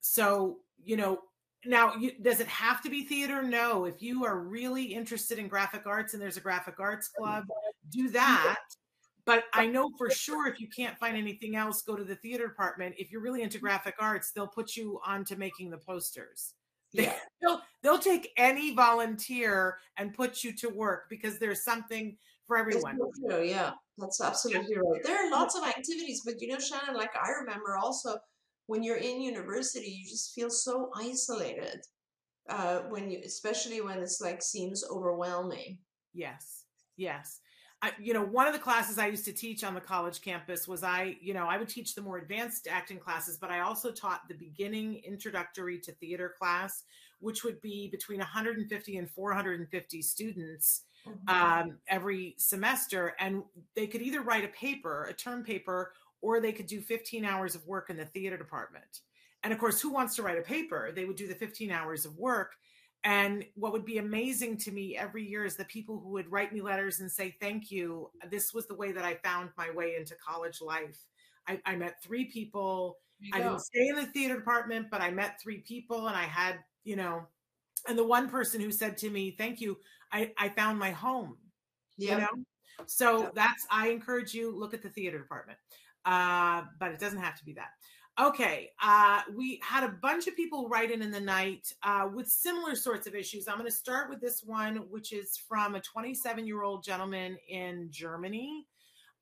[0.00, 1.20] So, you know,
[1.66, 3.42] now you, does it have to be theater?
[3.42, 3.84] No.
[3.84, 7.44] If you are really interested in graphic arts and there's a graphic arts club,
[7.90, 8.60] do that.
[9.26, 12.46] But I know for sure if you can't find anything else, go to the theater
[12.48, 12.94] department.
[12.98, 16.54] If you're really into graphic arts, they'll put you on to making the posters.
[16.94, 17.14] Yeah.
[17.42, 22.16] they'll they'll take any volunteer and put you to work because there's something
[22.46, 22.98] for everyone.
[23.28, 25.02] True, yeah, that's absolutely right.
[25.04, 28.16] There are lots of activities, but you know, Shannon, like I remember also
[28.66, 31.80] when you're in university, you just feel so isolated.
[32.48, 35.78] Uh, when you, especially when it's like seems overwhelming.
[36.12, 36.64] Yes,
[36.96, 37.40] yes.
[37.84, 40.66] I, you know, one of the classes I used to teach on the college campus
[40.66, 43.92] was I, you know, I would teach the more advanced acting classes, but I also
[43.92, 46.84] taught the beginning introductory to theater class,
[47.20, 51.28] which would be between 150 and 450 students mm-hmm.
[51.28, 53.14] um, every semester.
[53.20, 53.42] And
[53.76, 57.54] they could either write a paper, a term paper, or they could do 15 hours
[57.54, 59.00] of work in the theater department.
[59.42, 60.90] And of course, who wants to write a paper?
[60.90, 62.52] They would do the 15 hours of work.
[63.04, 66.54] And what would be amazing to me every year is the people who would write
[66.54, 68.10] me letters and say, Thank you.
[68.30, 70.98] This was the way that I found my way into college life.
[71.46, 72.96] I, I met three people.
[73.32, 76.58] I didn't stay in the theater department, but I met three people and I had,
[76.82, 77.26] you know,
[77.86, 79.76] and the one person who said to me, Thank you,
[80.12, 81.36] I, I found my home.
[81.98, 82.14] Yeah.
[82.14, 82.44] You know?
[82.86, 83.34] So yep.
[83.34, 85.58] that's I encourage you, look at the theater department.
[86.04, 87.68] Uh, but it doesn't have to be that.
[88.20, 92.28] Okay, uh, we had a bunch of people write in in the night uh, with
[92.28, 93.48] similar sorts of issues.
[93.48, 97.36] I'm going to start with this one, which is from a 27 year old gentleman
[97.48, 98.66] in Germany.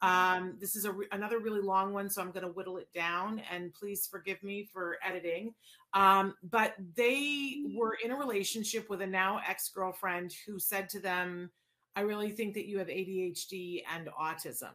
[0.03, 2.93] Um, this is a re- another really long one, so I'm going to whittle it
[2.93, 3.41] down.
[3.51, 5.55] And please forgive me for editing.
[5.95, 11.01] Um, but they were in a relationship with a now ex girlfriend who said to
[11.01, 11.51] them,
[11.97, 14.73] "I really think that you have ADHD and autism."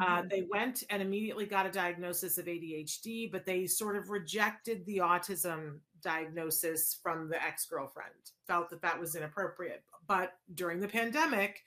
[0.00, 0.28] Uh, mm-hmm.
[0.28, 4.98] they went and immediately got a diagnosis of ADHD, but they sort of rejected the
[4.98, 8.10] autism diagnosis from the ex girlfriend,
[8.46, 9.82] felt that that was inappropriate.
[10.06, 11.62] But during the pandemic,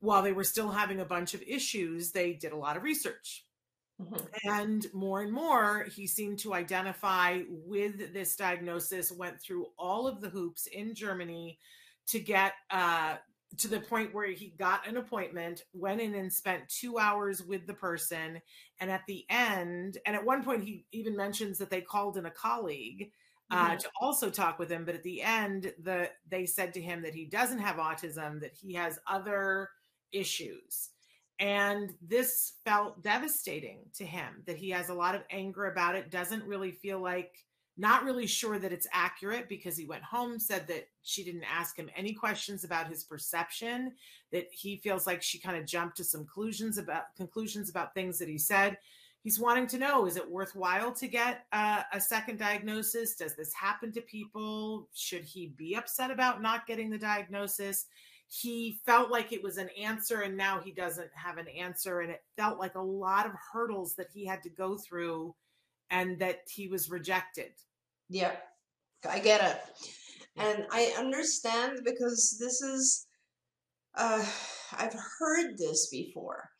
[0.00, 3.44] while they were still having a bunch of issues, they did a lot of research.
[4.00, 4.50] Mm-hmm.
[4.50, 10.20] And more and more, he seemed to identify with this diagnosis, went through all of
[10.20, 11.58] the hoops in Germany
[12.08, 13.16] to get uh,
[13.58, 17.66] to the point where he got an appointment, went in and spent two hours with
[17.66, 18.40] the person.
[18.80, 22.26] And at the end, and at one point, he even mentions that they called in
[22.26, 23.10] a colleague
[23.50, 23.76] uh, mm-hmm.
[23.78, 24.84] to also talk with him.
[24.84, 28.54] But at the end, the they said to him that he doesn't have autism, that
[28.54, 29.70] he has other
[30.12, 30.90] issues.
[31.38, 36.10] And this felt devastating to him that he has a lot of anger about it,
[36.10, 37.44] doesn't really feel like
[37.78, 41.76] not really sure that it's accurate because he went home, said that she didn't ask
[41.76, 43.92] him any questions about his perception,
[44.32, 48.18] that he feels like she kind of jumped to some conclusions about conclusions about things
[48.18, 48.78] that he said.
[49.20, 53.16] He's wanting to know is it worthwhile to get uh, a second diagnosis?
[53.16, 54.88] Does this happen to people?
[54.94, 57.86] Should he be upset about not getting the diagnosis?
[58.28, 62.00] He felt like it was an answer and now he doesn't have an answer.
[62.00, 65.34] And it felt like a lot of hurdles that he had to go through
[65.90, 67.52] and that he was rejected.
[68.08, 68.36] Yeah,
[69.08, 69.62] I get it.
[70.36, 73.06] And I understand because this is,
[73.94, 74.24] uh,
[74.72, 76.50] I've heard this before.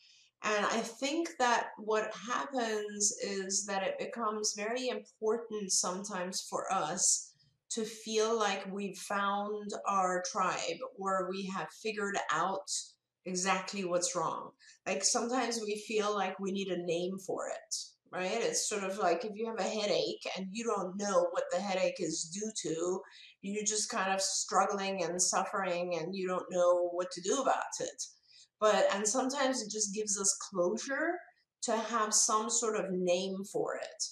[0.43, 7.33] And I think that what happens is that it becomes very important sometimes for us
[7.71, 12.71] to feel like we've found our tribe or we have figured out
[13.25, 14.53] exactly what's wrong.
[14.87, 17.77] Like sometimes we feel like we need a name for it
[18.13, 18.41] right?
[18.41, 21.61] It's sort of like if you have a headache and you don't know what the
[21.61, 23.01] headache is due to,
[23.43, 27.65] you're just kind of struggling and suffering and you don't know what to do about
[27.81, 28.03] it.
[28.61, 31.13] But, and sometimes it just gives us closure
[31.63, 34.05] to have some sort of name for it.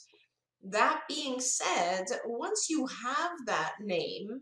[0.70, 4.40] That being said, once you have that name,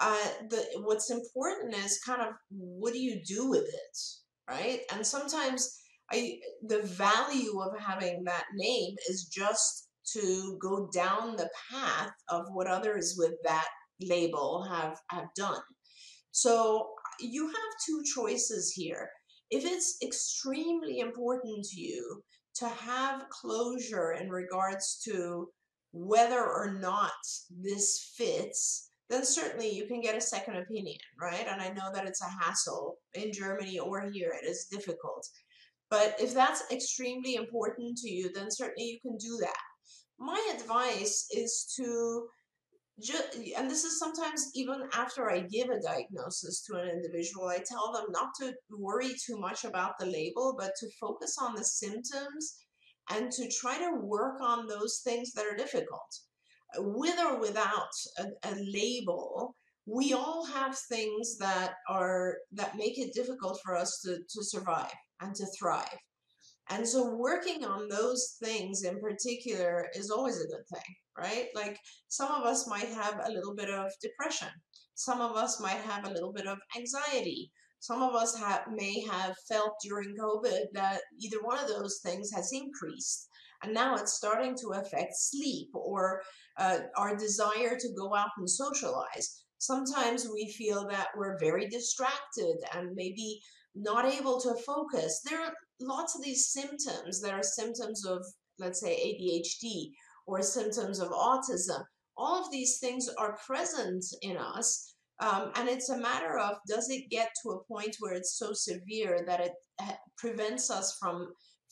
[0.00, 3.98] uh, the what's important is kind of what do you do with it,
[4.48, 4.80] right?
[4.92, 5.78] And sometimes
[6.10, 12.46] I the value of having that name is just to go down the path of
[12.52, 13.68] what others with that
[14.00, 15.60] label have have done.
[16.30, 16.90] So
[17.20, 19.10] you have two choices here.
[19.50, 22.22] If it's extremely important to you
[22.56, 25.48] to have closure in regards to
[25.92, 27.12] whether or not
[27.50, 31.46] this fits, then certainly you can get a second opinion, right?
[31.48, 35.26] And I know that it's a hassle in Germany or here, it is difficult.
[35.90, 39.56] But if that's extremely important to you, then certainly you can do that.
[40.18, 42.28] My advice is to
[43.56, 47.92] and this is sometimes even after I give a diagnosis to an individual, I tell
[47.92, 52.56] them not to worry too much about the label, but to focus on the symptoms
[53.10, 56.12] and to try to work on those things that are difficult.
[56.76, 59.54] With or without a, a label,
[59.88, 64.92] we all have things that are that make it difficult for us to, to survive
[65.20, 65.98] and to thrive.
[66.70, 71.46] And so working on those things in particular is always a good thing, right?
[71.54, 71.78] Like
[72.08, 74.48] some of us might have a little bit of depression.
[74.94, 77.50] Some of us might have a little bit of anxiety.
[77.80, 82.28] some of us have, may have felt during COVID that either one of those things
[82.34, 83.28] has increased.
[83.62, 86.20] And now it's starting to affect sleep or
[86.58, 89.44] uh, our desire to go out and socialize.
[89.58, 93.40] Sometimes we feel that we're very distracted and maybe
[93.74, 95.20] not able to focus.
[95.24, 98.24] There are lots of these symptoms that are symptoms of,
[98.58, 99.90] let's say, ADHD
[100.26, 101.82] or symptoms of autism.
[102.16, 104.94] All of these things are present in us.
[105.20, 108.52] Um, and it's a matter of does it get to a point where it's so
[108.52, 109.52] severe that it
[110.16, 111.28] prevents us from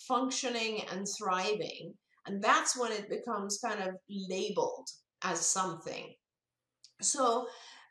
[0.09, 1.95] functioning and thriving?
[2.27, 3.95] And that's when it becomes kind of
[4.29, 4.89] labeled
[5.23, 6.13] as something.
[7.01, 7.47] So,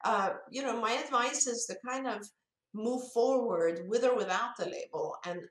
[0.06, 2.22] uh, you know, my advice is to kind of
[2.74, 5.42] move forward with or without the label and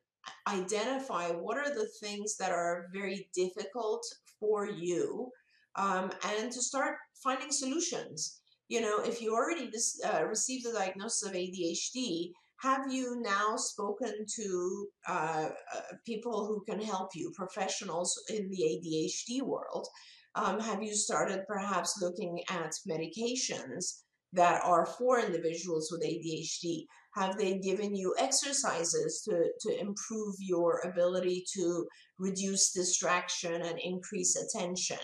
[0.48, 4.02] identify what are the things that are very difficult
[4.38, 5.28] for you
[5.76, 8.40] um, and to start finding solutions.
[8.68, 9.70] You know, if you already
[10.07, 12.30] uh, received the diagnosis of ADHD,
[12.61, 18.57] have you now spoken to uh, uh, people who can help you, professionals in the
[18.57, 19.88] ADHD world?
[20.36, 24.05] Um, have you started perhaps looking at medications
[24.35, 26.85] that are for individuals with ADHD?
[27.14, 31.87] Have they given you exercises to, to improve your ability to
[32.18, 34.99] reduce distraction and increase attention?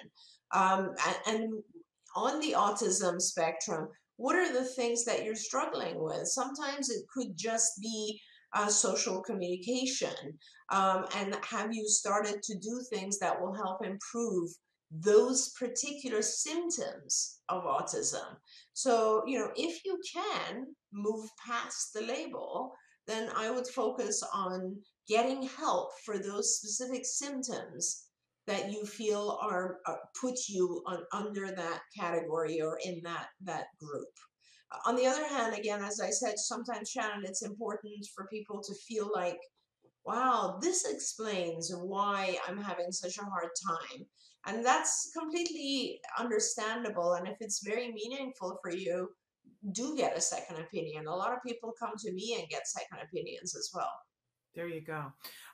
[0.53, 0.91] Um,
[1.27, 1.63] and,
[2.17, 6.27] on the autism spectrum, what are the things that you're struggling with?
[6.27, 8.21] Sometimes it could just be
[8.53, 10.39] uh, social communication.
[10.71, 14.51] Um, and have you started to do things that will help improve
[14.91, 18.37] those particular symptoms of autism?
[18.73, 22.73] So, you know, if you can move past the label,
[23.07, 24.77] then I would focus on
[25.09, 28.07] getting help for those specific symptoms
[28.47, 33.29] that you feel are, are uh, put you on, under that category or in that
[33.43, 34.09] that group.
[34.87, 38.75] On the other hand, again, as I said, sometimes Shannon, it's important for people to
[38.75, 39.39] feel like,
[40.05, 44.07] wow, this explains why I'm having such a hard time.
[44.47, 47.15] And that's completely understandable.
[47.15, 49.11] And if it's very meaningful for you,
[49.73, 51.07] do get a second opinion.
[51.07, 53.93] A lot of people come to me and get second opinions as well.
[54.55, 55.13] There you go.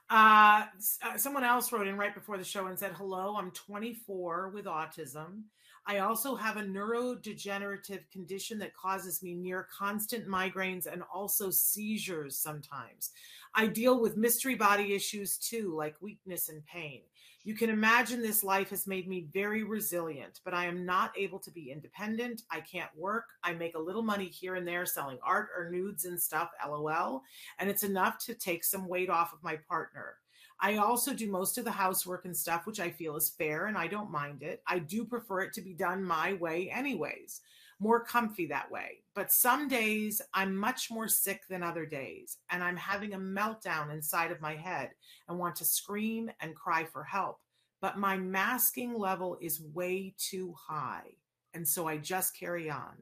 [0.08, 0.66] Uh,
[1.02, 4.66] uh, someone else wrote in right before the show and said, Hello, I'm 24 with
[4.66, 5.42] autism.
[5.88, 12.38] I also have a neurodegenerative condition that causes me near constant migraines and also seizures
[12.38, 13.12] sometimes.
[13.54, 17.02] I deal with mystery body issues too, like weakness and pain.
[17.46, 21.38] You can imagine this life has made me very resilient, but I am not able
[21.38, 22.42] to be independent.
[22.50, 23.26] I can't work.
[23.44, 27.22] I make a little money here and there selling art or nudes and stuff, lol.
[27.60, 30.16] And it's enough to take some weight off of my partner.
[30.58, 33.78] I also do most of the housework and stuff, which I feel is fair and
[33.78, 34.60] I don't mind it.
[34.66, 37.42] I do prefer it to be done my way, anyways
[37.78, 39.02] more comfy that way.
[39.14, 43.92] But some days I'm much more sick than other days, and I'm having a meltdown
[43.92, 44.90] inside of my head
[45.28, 47.40] and want to scream and cry for help.
[47.80, 51.12] But my masking level is way too high.
[51.54, 52.92] And so I just carry on.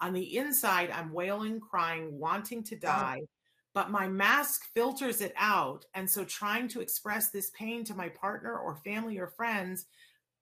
[0.00, 3.20] On the inside, I'm wailing, crying, wanting to die.
[3.74, 5.84] But my mask filters it out.
[5.94, 9.86] And so trying to express this pain to my partner or family or friends,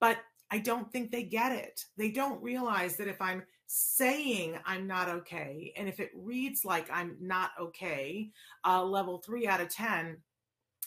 [0.01, 0.19] but
[0.51, 1.85] I don't think they get it.
[1.97, 6.91] They don't realize that if I'm saying I'm not okay, and if it reads like
[6.91, 8.31] I'm not okay,
[8.67, 10.17] uh, level three out of 10,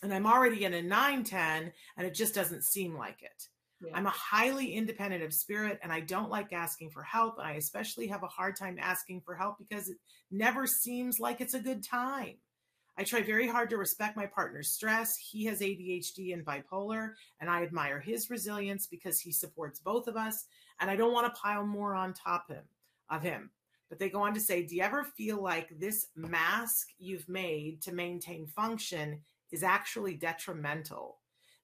[0.04, 3.48] and I'm already in a 9 10, and it just doesn't seem like it.
[3.84, 3.92] Yeah.
[3.96, 7.40] I'm a highly independent of spirit and I don't like asking for help.
[7.40, 9.98] And I especially have a hard time asking for help because it
[10.30, 12.36] never seems like it's a good time.
[12.98, 15.16] I try very hard to respect my partner's stress.
[15.16, 20.18] He has ADHD and bipolar, and I admire his resilience because he supports both of
[20.18, 20.46] us.
[20.82, 22.64] And I don't want to pile more on top him
[23.10, 23.52] of him.
[23.90, 27.82] But they go on to say, Do you ever feel like this mask you've made
[27.84, 29.22] to maintain function
[29.52, 31.20] is actually detrimental?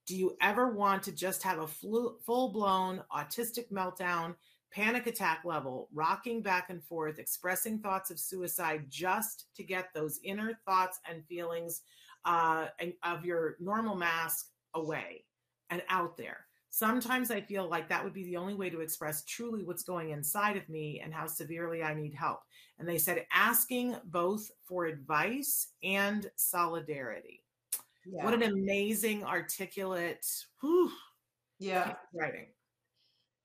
[0.06, 4.36] Do you ever want to just have a full blown autistic meltdown
[4.72, 10.20] panic attack level, rocking back and forth, expressing thoughts of suicide just to get those
[10.24, 11.82] inner thoughts and feelings
[12.26, 12.68] uh,
[13.04, 15.24] of your normal mask away
[15.70, 16.47] and out there.
[16.78, 20.12] Sometimes I feel like that would be the only way to express truly what's going
[20.12, 22.42] inside of me and how severely I need help.
[22.78, 27.44] And they said asking both for advice and solidarity.
[28.06, 28.24] Yeah.
[28.24, 30.24] What an amazing, articulate,
[30.62, 30.92] whew,
[31.58, 32.46] yeah, writing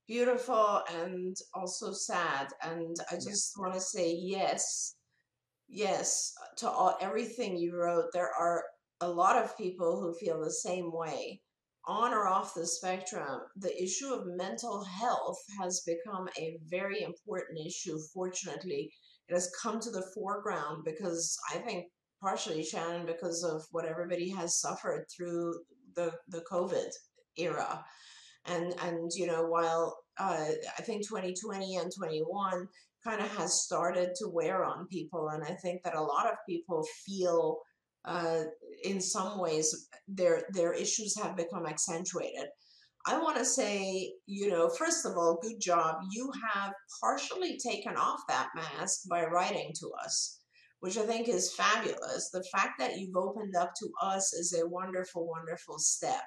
[0.07, 2.49] beautiful and also sad.
[2.61, 4.95] And I just want to say yes,
[5.67, 8.11] yes to all everything you wrote.
[8.13, 8.63] There are
[9.01, 11.41] a lot of people who feel the same way
[11.85, 17.59] on or off the spectrum, the issue of mental health has become a very important
[17.65, 17.97] issue.
[18.13, 18.91] Fortunately,
[19.27, 21.87] it has come to the foreground because I think
[22.21, 25.53] partially Shannon because of what everybody has suffered through
[25.95, 26.89] the the COVID
[27.37, 27.83] era,
[28.45, 32.67] and and you know while uh, I think 2020 and 21
[33.03, 36.37] kind of has started to wear on people, and I think that a lot of
[36.47, 37.59] people feel
[38.05, 38.43] uh,
[38.83, 42.47] in some ways their their issues have become accentuated.
[43.05, 45.95] I want to say, you know, first of all, good job.
[46.11, 50.39] You have partially taken off that mask by writing to us,
[50.79, 52.29] which I think is fabulous.
[52.31, 56.21] The fact that you've opened up to us is a wonderful, wonderful step.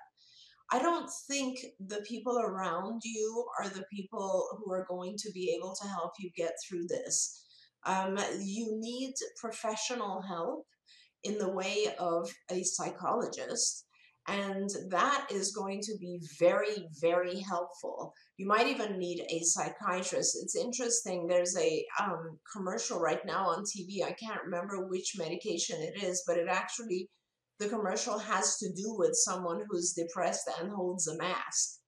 [0.70, 5.57] I don't think the people around you are the people who are going to be
[5.57, 7.45] able to help you get through this.
[7.87, 10.66] Um, you need professional help
[11.25, 13.85] in the way of a psychologist.
[14.29, 18.12] And that is going to be very, very helpful.
[18.37, 20.37] You might even need a psychiatrist.
[20.43, 21.27] It's interesting.
[21.27, 24.05] There's a um, commercial right now on TV.
[24.05, 27.09] I can't remember which medication it is, but it actually
[27.59, 31.79] the commercial has to do with someone who's depressed and holds a mask.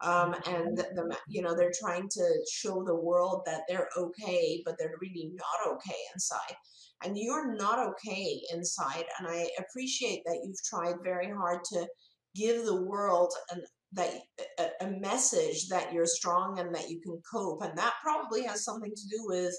[0.00, 4.76] Um, and the, you know they're trying to show the world that they're okay, but
[4.78, 6.56] they're really not okay inside.
[7.04, 9.04] And you're not okay inside.
[9.18, 11.86] And I appreciate that you've tried very hard to
[12.34, 14.10] give the world an that
[14.58, 17.62] a, a message that you're strong and that you can cope.
[17.62, 19.54] And that probably has something to do with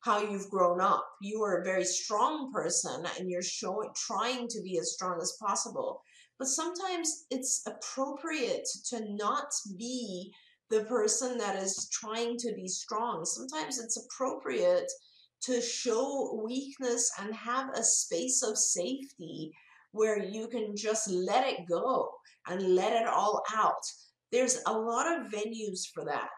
[0.00, 1.06] how you've grown up.
[1.20, 5.36] You are a very strong person and you're showing trying to be as strong as
[5.40, 6.02] possible.
[6.40, 10.32] But sometimes it's appropriate to not be
[10.70, 13.26] the person that is trying to be strong.
[13.26, 14.90] Sometimes it's appropriate
[15.42, 19.52] to show weakness and have a space of safety
[19.92, 22.10] where you can just let it go
[22.48, 23.84] and let it all out.
[24.32, 26.30] There's a lot of venues for that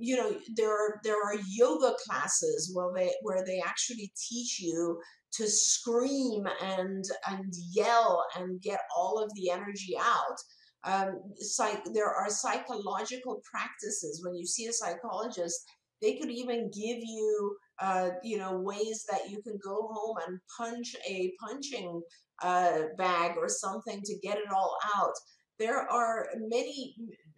[0.00, 4.98] you know there are there are yoga classes where they where they actually teach you
[5.32, 10.36] to scream and and yell and get all of the energy out
[10.84, 15.64] um, psych, there are psychological practices when you see a psychologist
[16.00, 20.38] they could even give you uh, you know ways that you can go home and
[20.56, 22.02] punch a punching
[22.42, 25.14] uh, bag or something to get it all out
[25.58, 26.94] there are many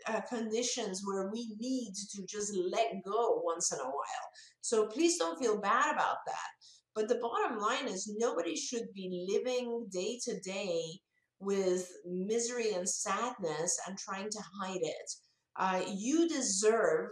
[0.06, 4.26] uh, conditions where we need to just let go once in a while.
[4.60, 6.48] So please don't feel bad about that.
[6.94, 11.00] But the bottom line is nobody should be living day to day
[11.40, 15.10] with misery and sadness and trying to hide it.
[15.56, 17.10] Uh, you deserve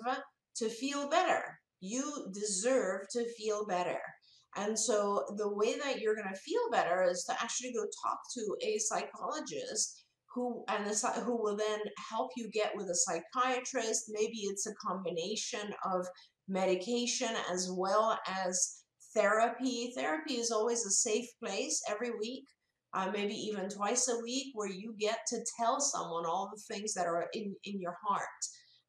[0.57, 1.59] to feel better.
[1.81, 4.01] You deserve to feel better.
[4.57, 8.19] And so the way that you're going to feel better is to actually go talk
[8.35, 10.05] to a psychologist
[10.35, 11.81] who and the, who will then
[12.11, 14.05] help you get with a psychiatrist.
[14.11, 16.07] Maybe it's a combination of
[16.49, 18.82] medication as well as
[19.15, 19.93] therapy.
[19.97, 22.45] Therapy is always a safe place every week,
[22.95, 26.95] uh, maybe even twice a week, where you get to tell someone all the things
[26.95, 28.27] that are in, in your heart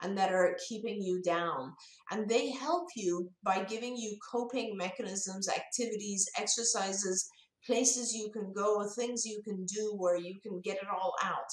[0.02, 1.74] and that are keeping you down.
[2.12, 7.30] And they help you by giving you coping mechanisms, activities, exercises
[7.66, 11.48] places you can go, things you can do where you can get it all out.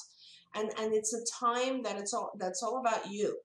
[0.55, 3.37] And, and it's a time that it's all that's all about you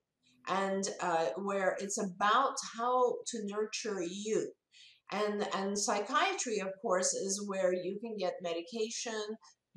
[0.49, 4.51] and uh, where it's about how to nurture you
[5.13, 9.23] and and psychiatry of course is where you can get medication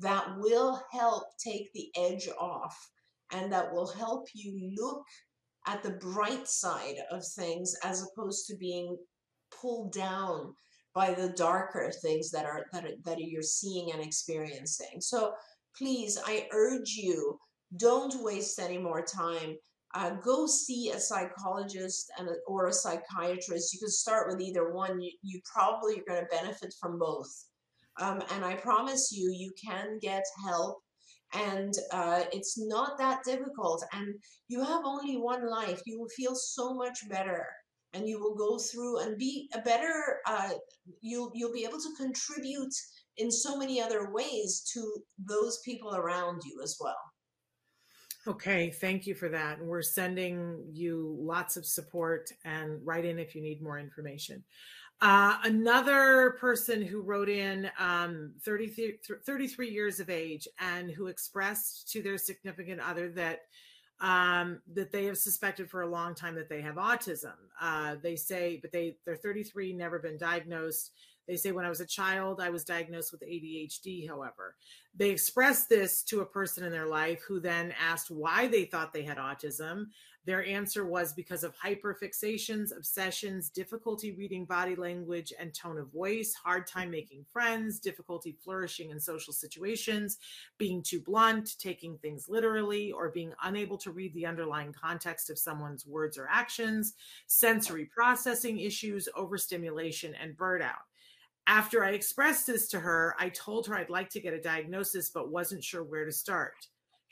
[0.00, 2.76] that will help take the edge off
[3.32, 5.04] and that will help you look
[5.66, 8.96] at the bright side of things as opposed to being
[9.60, 10.54] pulled down
[10.94, 15.00] by the darker things that are that, are, that you're seeing and experiencing.
[15.00, 15.32] So
[15.76, 17.38] please, I urge you,
[17.76, 19.56] don't waste any more time.
[19.94, 23.72] Uh, go see a psychologist and a, or a psychiatrist.
[23.72, 25.00] You can start with either one.
[25.00, 27.46] You, you probably are going to benefit from both.
[28.00, 30.78] Um, and I promise you, you can get help
[31.32, 34.14] and uh, it's not that difficult and
[34.48, 37.46] you have only one life you will feel so much better
[37.92, 40.50] and you will go through and be a better uh,
[41.00, 42.74] you'll you'll be able to contribute
[43.18, 46.98] in so many other ways to those people around you as well
[48.26, 53.34] okay thank you for that we're sending you lots of support and write in if
[53.34, 54.44] you need more information
[55.02, 61.90] uh, another person who wrote in um, 33, 33 years of age and who expressed
[61.90, 63.40] to their significant other that
[64.02, 67.34] um, that they have suspected for a long time that they have autism.
[67.60, 70.92] Uh, they say, but they they're 33, never been diagnosed.
[71.30, 74.56] They say when I was a child, I was diagnosed with ADHD, however.
[74.96, 78.92] They expressed this to a person in their life who then asked why they thought
[78.92, 79.84] they had autism.
[80.26, 86.34] Their answer was because of hyperfixations, obsessions, difficulty reading body language and tone of voice,
[86.34, 90.18] hard time making friends, difficulty flourishing in social situations,
[90.58, 95.38] being too blunt, taking things literally, or being unable to read the underlying context of
[95.38, 96.94] someone's words or actions,
[97.28, 100.89] sensory processing issues, overstimulation, and burnout.
[101.50, 105.10] After I expressed this to her, I told her I'd like to get a diagnosis,
[105.10, 106.54] but wasn't sure where to start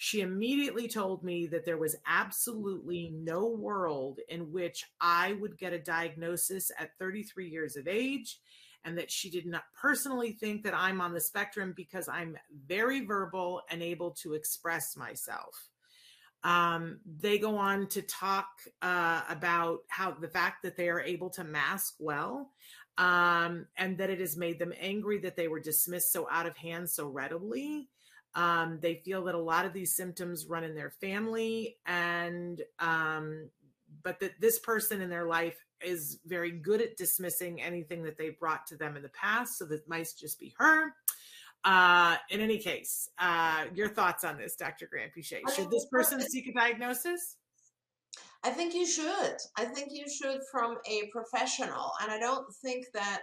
[0.01, 5.73] she immediately told me that there was absolutely no world in which I would get
[5.73, 8.39] a diagnosis at 33 years of age,
[8.85, 12.37] and that she did not personally think that I'm on the spectrum because I'm
[12.69, 15.69] very verbal and able to express myself.
[16.45, 18.47] Um, they go on to talk
[18.81, 22.53] uh, about how the fact that they are able to mask well
[22.99, 26.57] um, and that it has made them angry that they were dismissed so out of
[26.57, 27.89] hand so readily
[28.35, 33.51] um, they feel that a lot of these symptoms run in their family, and um,
[34.03, 38.31] but that this person in their life is very good at dismissing anything that they
[38.31, 39.59] brought to them in the past.
[39.59, 40.95] So that might just be her.
[41.65, 44.89] Uh, in any case, uh, your thoughts on this, Dr.
[44.89, 45.41] Granpeesheh?
[45.57, 47.37] Should this person seek a diagnosis?
[48.45, 49.37] I think you should.
[49.57, 51.91] I think you should from a professional.
[52.03, 53.21] And I don't think that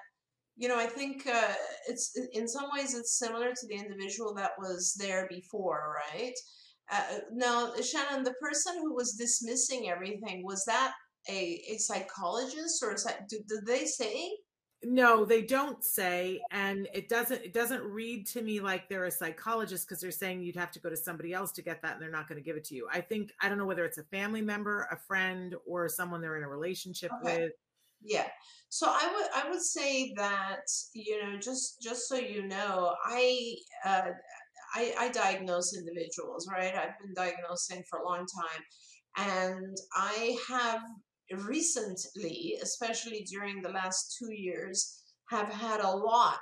[0.57, 1.53] you know, I think uh,
[1.87, 6.33] it's in some ways it's similar to the individual that was there before, right?
[6.91, 10.93] Uh, now, Shannon, the person who was dismissing everything was that
[11.29, 12.95] a, a psychologist or a,
[13.27, 14.29] did, did they say?
[14.87, 19.11] No, they don't say, and it doesn't it doesn't read to me like they're a
[19.11, 22.01] psychologist because they're saying you'd have to go to somebody else to get that, and
[22.01, 22.87] they're not going to give it to you.
[22.93, 26.37] I think I don't know whether it's a family member, a friend, or someone they're
[26.37, 27.45] in a relationship okay.
[27.45, 27.51] with.
[28.03, 28.27] Yeah.
[28.69, 33.55] So I would I would say that you know just just so you know I
[33.85, 34.11] uh,
[34.75, 38.63] I, I diagnose individuals right I've been diagnosing for a long time
[39.17, 40.81] and I have
[41.31, 46.39] recently especially during the last two years have had a lot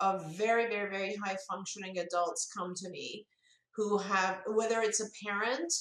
[0.00, 3.26] of very very very high functioning adults come to me
[3.76, 5.72] who have whether it's a parent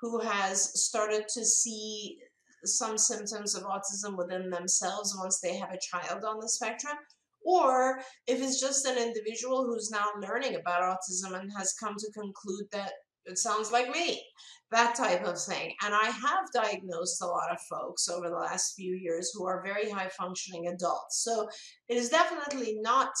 [0.00, 2.18] who has started to see
[2.64, 6.96] some symptoms of autism within themselves once they have a child on the spectrum,
[7.44, 12.12] or if it's just an individual who's now learning about autism and has come to
[12.12, 12.92] conclude that
[13.26, 14.22] it sounds like me,
[14.70, 15.74] that type of thing.
[15.84, 19.62] And I have diagnosed a lot of folks over the last few years who are
[19.64, 21.22] very high functioning adults.
[21.22, 21.48] So
[21.88, 23.12] it is definitely not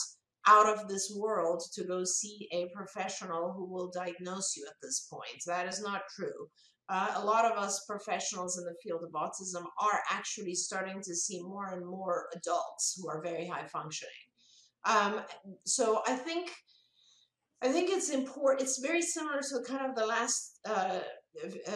[0.46, 5.06] out of this world to go see a professional who will diagnose you at this
[5.10, 5.42] point.
[5.46, 6.48] That is not true
[6.88, 11.14] uh, a lot of us professionals in the field of autism are actually starting to
[11.14, 14.12] see more and more adults who are very high functioning.
[14.84, 15.22] Um,
[15.64, 16.50] so I think
[17.62, 18.62] I think it's important.
[18.62, 21.00] It's very similar to kind of the last uh,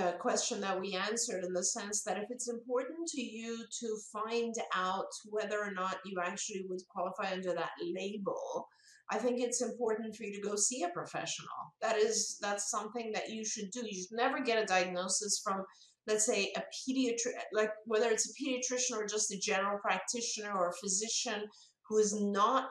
[0.01, 3.97] uh, question that we answered in the sense that if it's important to you to
[4.13, 8.67] find out whether or not you actually would qualify under that label,
[9.11, 11.73] I think it's important for you to go see a professional.
[11.81, 13.83] That is that's something that you should do.
[13.85, 15.63] You should never get a diagnosis from
[16.09, 20.71] let's say a pediatric like whether it's a pediatrician or just a general practitioner or
[20.71, 21.45] a physician
[21.89, 22.71] who is not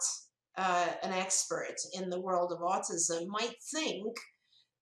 [0.58, 4.16] uh, an expert in the world of autism might think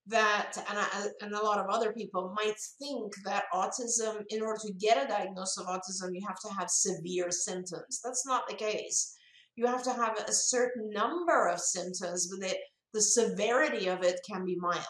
[0.06, 4.60] that and, I, and a lot of other people might think that autism in order
[4.66, 8.54] to get a diagnosis of autism you have to have severe symptoms that's not the
[8.54, 9.16] case
[9.56, 12.58] you have to have a certain number of symptoms, but it,
[12.92, 14.84] the severity of it can be mild.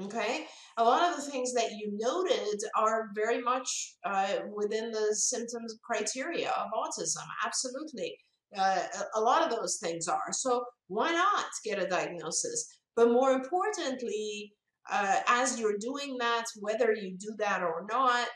[0.00, 0.46] Okay,
[0.78, 5.78] a lot of the things that you noted are very much uh, within the symptoms
[5.84, 7.24] criteria of autism.
[7.44, 8.16] Absolutely,
[8.56, 8.82] uh,
[9.14, 10.32] a lot of those things are.
[10.32, 12.78] So why not get a diagnosis?
[12.96, 14.52] But more importantly,
[14.90, 18.28] uh, as you're doing that, whether you do that or not,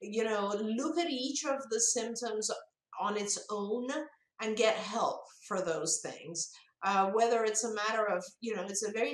[0.00, 2.50] you know, look at each of the symptoms
[3.00, 3.88] on its own
[4.42, 6.50] and get help for those things.
[6.82, 9.12] Uh, whether it's a matter of, you know, it's a very,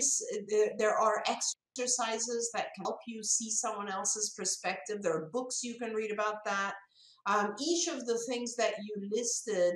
[0.78, 5.02] there, are exercises that can help you see someone else's perspective.
[5.02, 6.74] There are books you can read about that.
[7.26, 9.74] Um, each of the things that you listed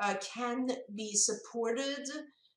[0.00, 2.06] uh, can be supported,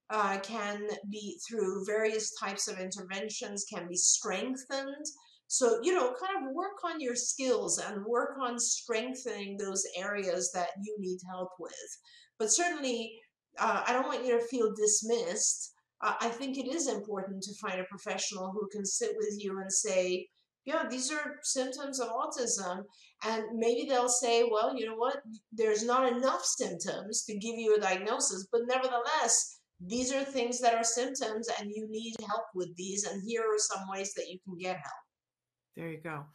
[0.10, 5.06] uh, can be through various types of interventions, can be strengthened.
[5.48, 10.52] So, you know, kind of work on your skills and work on strengthening those areas
[10.54, 11.98] that you need help with.
[12.40, 13.12] But certainly,
[13.60, 15.72] uh, I don't want you to feel dismissed.
[16.02, 19.72] I think it is important to find a professional who can sit with you and
[19.72, 20.28] say,
[20.66, 22.84] yeah, these are symptoms of autism.
[23.26, 25.18] And maybe they'll say, well, you know what?
[25.52, 30.76] There's not enough symptoms to give you a diagnosis, but nevertheless, these are things that
[30.76, 33.06] are symptoms and you need help with these.
[33.06, 35.04] And here are some ways that you can get help.
[35.76, 36.26] There you go.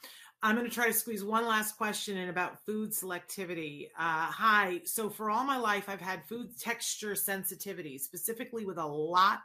[0.43, 3.87] I'm going to try to squeeze one last question in about food selectivity.
[3.99, 4.81] Uh, hi.
[4.85, 9.41] So, for all my life, I've had food texture sensitivity, specifically with a lot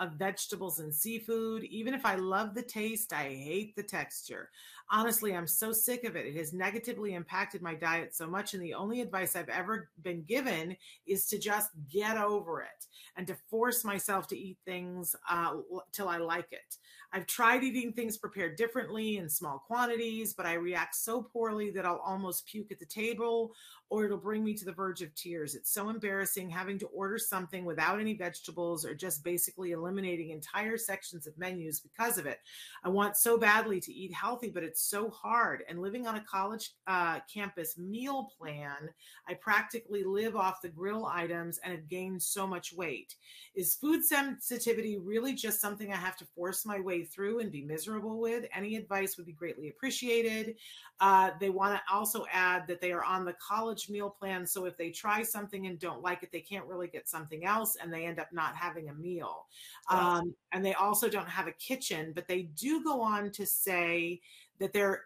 [0.00, 1.62] of vegetables and seafood.
[1.64, 4.48] Even if I love the taste, I hate the texture.
[4.90, 6.26] Honestly, I'm so sick of it.
[6.26, 8.54] It has negatively impacted my diet so much.
[8.54, 10.76] And the only advice I've ever been given
[11.06, 12.86] is to just get over it
[13.16, 15.52] and to force myself to eat things uh,
[15.92, 16.76] till I like it.
[17.12, 21.84] I've tried eating things prepared differently in small quantities, but I react so poorly that
[21.84, 23.52] I'll almost puke at the table
[23.88, 25.56] or it'll bring me to the verge of tears.
[25.56, 30.78] It's so embarrassing having to order something without any vegetables or just basically eliminating entire
[30.78, 32.38] sections of menus because of it.
[32.84, 35.64] I want so badly to eat healthy, but it's so hard.
[35.68, 38.90] And living on a college uh, campus meal plan,
[39.28, 43.16] I practically live off the grill items and have gained so much weight.
[43.56, 47.62] Is food sensitivity really just something I have to force my way through and be
[47.62, 48.44] miserable with?
[48.54, 50.56] Any advice would be greatly appreciated.
[51.00, 54.46] Uh, they want to also add that they are on the college meal plan.
[54.46, 57.76] So if they try something and don't like it, they can't really get something else
[57.80, 59.46] and they end up not having a meal.
[59.90, 64.20] Um, and they also don't have a kitchen, but they do go on to say
[64.58, 65.04] that they're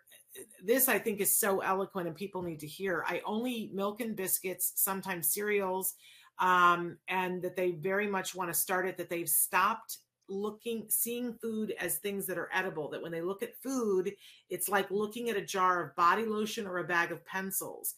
[0.65, 3.05] this I think is so eloquent and people need to hear.
[3.07, 5.95] I only eat milk and biscuits, sometimes cereals,
[6.39, 9.99] um, and that they very much want to start it, that they've stopped
[10.29, 14.13] looking seeing food as things that are edible that when they look at food
[14.51, 17.95] it's like looking at a jar of body lotion or a bag of pencils.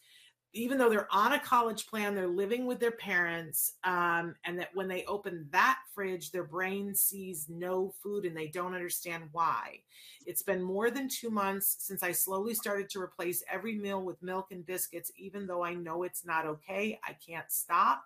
[0.52, 4.70] Even though they're on a college plan they're living with their parents um, and that
[4.74, 9.80] when they open that fridge their brain sees no food and they don't understand why.
[10.24, 14.22] It's been more than two months since i slowly started to replace every meal with
[14.22, 18.04] milk and biscuits even though i know it's not okay i can't stop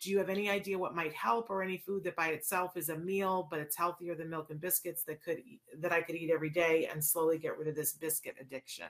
[0.00, 2.88] do you have any idea what might help or any food that by itself is
[2.88, 5.38] a meal but it's healthier than milk and biscuits that could
[5.78, 8.86] that i could eat every day and slowly get rid of this biscuit addiction?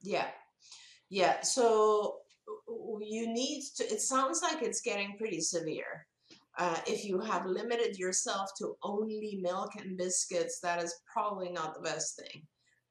[0.00, 0.28] Yeah.
[1.08, 2.18] Yeah so
[3.00, 6.06] you need to it sounds like it's getting pretty severe.
[6.58, 11.74] Uh, if you have limited yourself to only milk and biscuits that is probably not
[11.74, 12.42] the best thing.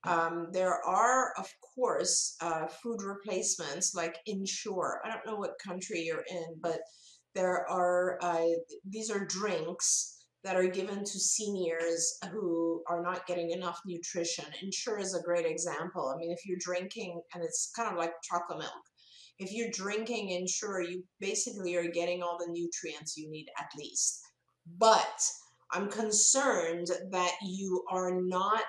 [0.06, 5.02] Um, there are, of course, uh, food replacements like Ensure.
[5.04, 6.80] I don't know what country you're in, but
[7.36, 8.46] there are uh,
[8.90, 14.46] these are drinks that are given to seniors who are not getting enough nutrition.
[14.62, 16.14] Ensure is a great example.
[16.14, 18.84] I mean, if you're drinking, and it's kind of like chocolate milk.
[19.38, 24.22] If you're drinking Ensure, you basically are getting all the nutrients you need at least.
[24.78, 25.22] But
[25.72, 28.64] I'm concerned that you are not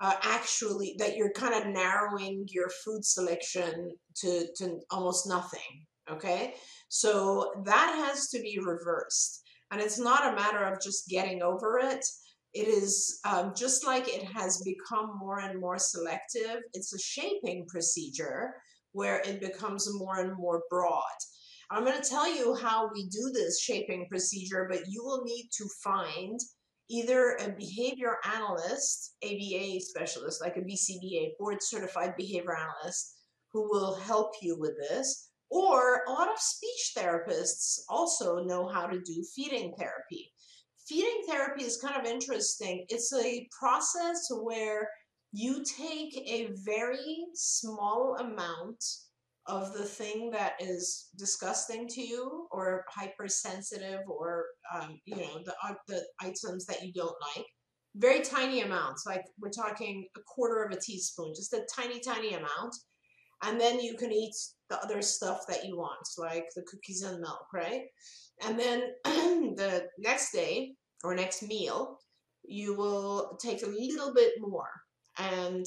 [0.00, 5.86] uh, actually that you're kind of narrowing your food selection to to almost nothing.
[6.10, 6.54] Okay,
[6.88, 9.42] so that has to be reversed.
[9.70, 12.04] And it's not a matter of just getting over it.
[12.54, 17.66] It is um, just like it has become more and more selective, it's a shaping
[17.68, 18.54] procedure
[18.92, 21.02] where it becomes more and more broad.
[21.70, 25.50] I'm going to tell you how we do this shaping procedure, but you will need
[25.58, 26.40] to find
[26.88, 33.16] either a behavior analyst, ABA specialist, like a BCBA, board certified behavior analyst,
[33.52, 38.86] who will help you with this, or a lot of speech therapists also know how
[38.86, 40.32] to do feeding therapy.
[40.88, 42.86] Feeding therapy is kind of interesting.
[42.88, 44.88] It's a process where
[45.32, 48.82] you take a very small amount
[49.48, 54.44] of the thing that is disgusting to you or hypersensitive or
[54.74, 57.46] um, you know the, uh, the items that you don't like
[57.96, 62.34] very tiny amounts like we're talking a quarter of a teaspoon just a tiny tiny
[62.34, 62.76] amount
[63.42, 64.34] and then you can eat
[64.68, 67.82] the other stuff that you want, like the cookies and milk, right?
[68.44, 70.74] And then the next day
[71.04, 71.98] or next meal,
[72.44, 74.70] you will take a little bit more
[75.18, 75.66] and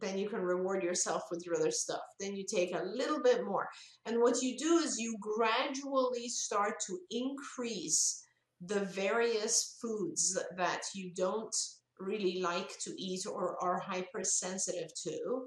[0.00, 2.00] then you can reward yourself with your other stuff.
[2.18, 3.68] Then you take a little bit more.
[4.06, 8.24] And what you do is you gradually start to increase
[8.60, 11.54] the various foods that you don't
[12.00, 15.44] really like to eat or are hypersensitive to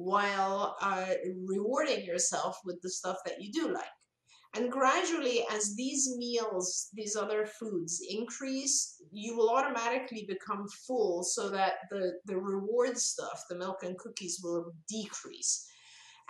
[0.00, 1.14] while uh,
[1.46, 3.84] rewarding yourself with the stuff that you do like.
[4.56, 11.50] And gradually, as these meals, these other foods increase, you will automatically become full so
[11.50, 15.66] that the, the reward stuff, the milk and cookies, will decrease.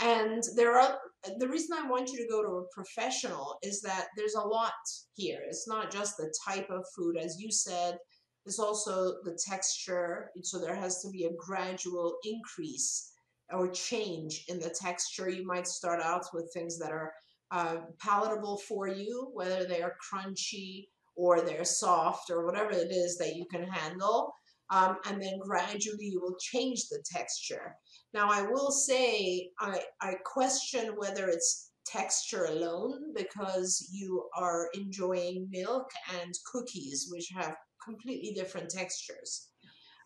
[0.01, 0.99] And there are
[1.39, 4.73] the reason I want you to go to a professional is that there's a lot
[5.15, 5.41] here.
[5.47, 7.99] It's not just the type of food, as you said,
[8.47, 10.31] is also the texture.
[10.43, 13.10] So there has to be a gradual increase
[13.53, 15.29] or change in the texture.
[15.29, 17.13] You might start out with things that are
[17.51, 20.87] uh, palatable for you, whether they are crunchy
[21.17, 24.33] or they're soft or whatever it is that you can handle.
[24.71, 27.75] Um, and then gradually you will change the texture.
[28.15, 35.49] Now, I will say I, I question whether it's texture alone because you are enjoying
[35.51, 35.89] milk
[36.23, 39.50] and cookies, which have completely different textures.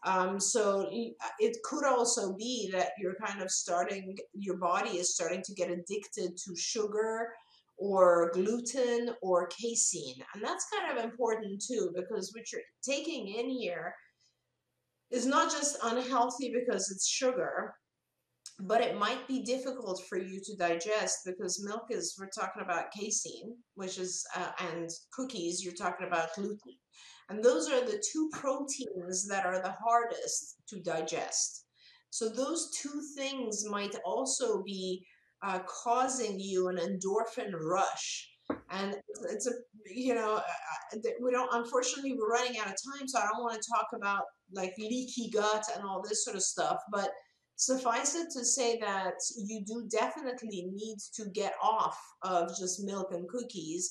[0.04, 5.42] Um, so it could also be that you're kind of starting, your body is starting
[5.42, 7.28] to get addicted to sugar
[7.78, 10.16] or gluten or casein.
[10.34, 13.94] And that's kind of important too, because what you're taking in here
[15.10, 17.74] is not just unhealthy because it's sugar,
[18.60, 22.92] but it might be difficult for you to digest because milk is, we're talking about
[22.92, 26.58] casein, which is, uh, and cookies, you're talking about gluten.
[27.30, 31.64] And those are the two proteins that are the hardest to digest.
[32.10, 35.04] So those two things might also be
[35.42, 38.30] uh, causing you an endorphin rush.
[38.70, 38.94] And
[39.30, 39.52] it's, a,
[39.86, 43.42] you know, uh, uh, we don't, unfortunately, we're running out of time, so I don't
[43.42, 44.22] want to talk about
[44.52, 46.78] like leaky gut and all this sort of stuff.
[46.92, 47.10] But
[47.56, 53.08] suffice it to say that you do definitely need to get off of just milk
[53.12, 53.90] and cookies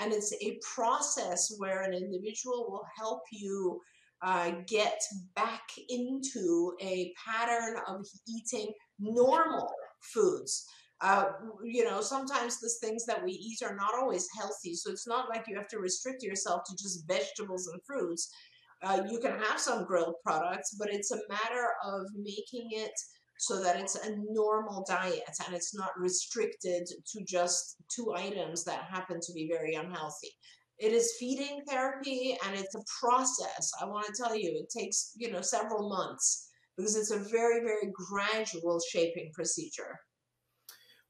[0.00, 3.80] and it's a process where an individual will help you
[4.22, 5.00] uh, get
[5.36, 9.70] back into a pattern of eating normal
[10.00, 10.66] foods.
[11.00, 11.26] Uh,
[11.62, 14.74] you know, sometimes the things that we eat are not always healthy.
[14.74, 18.32] So it's not like you have to restrict yourself to just vegetables and fruits.
[18.82, 22.92] Uh, you can have some grilled products, but it's a matter of making it
[23.38, 28.84] so that it's a normal diet and it's not restricted to just two items that
[28.84, 30.30] happen to be very unhealthy.
[30.78, 33.70] It is feeding therapy and it's a process.
[33.80, 37.60] I want to tell you, it takes, you know, several months because it's a very,
[37.60, 40.00] very gradual shaping procedure.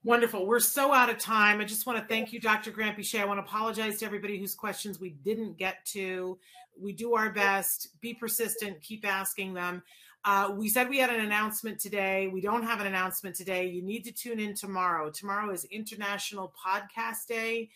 [0.02, 0.46] Wonderful.
[0.46, 1.62] We're so out of time.
[1.62, 2.70] I just want to thank you, Dr.
[2.70, 3.20] Grant Granpeesheh.
[3.20, 6.38] I want to apologize to everybody whose questions we didn't get to.
[6.78, 7.88] We do our best.
[8.02, 8.82] Be persistent.
[8.82, 9.82] Keep asking them.
[10.24, 12.28] Uh, we said we had an announcement today.
[12.28, 13.66] We don't have an announcement today.
[13.66, 15.10] You need to tune in tomorrow.
[15.10, 17.68] Tomorrow is International Podcast Day.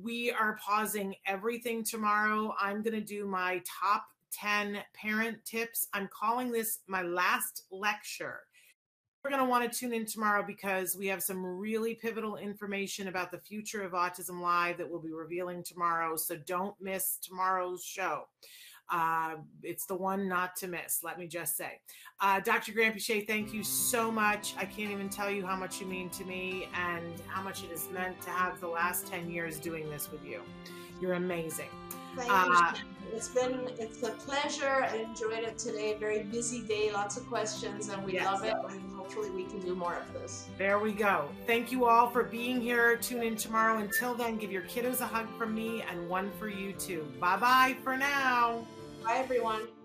[0.00, 2.54] We are pausing everything tomorrow.
[2.60, 5.88] I'm going to do my top 10 parent tips.
[5.92, 8.40] I'm calling this my last lecture.
[9.24, 13.08] We're going to want to tune in tomorrow because we have some really pivotal information
[13.08, 16.14] about the future of Autism Live that we'll be revealing tomorrow.
[16.14, 18.28] So don't miss tomorrow's show.
[18.90, 21.80] Uh, it's the one not to miss, let me just say.
[22.20, 22.72] Uh, Dr.
[22.72, 24.54] Granpeesheh, thank you so much.
[24.56, 27.70] I can't even tell you how much you mean to me and how much it
[27.70, 30.40] has meant to have the last 10 years doing this with you.
[31.00, 31.68] You're amazing.
[32.16, 32.72] Thank uh.
[33.12, 34.82] It's been it's a pleasure.
[34.82, 35.96] I enjoyed it today.
[35.98, 38.26] Very busy day, lots of questions, and we yes.
[38.26, 38.54] love it.
[38.68, 40.48] And hopefully, we can do more of this.
[40.58, 41.28] There we go.
[41.46, 42.96] Thank you all for being here.
[42.96, 43.78] Tune in tomorrow.
[43.78, 47.06] Until then, give your kiddos a hug from me and one for you too.
[47.20, 48.66] Bye bye for now.
[49.06, 49.75] Bye, everyone.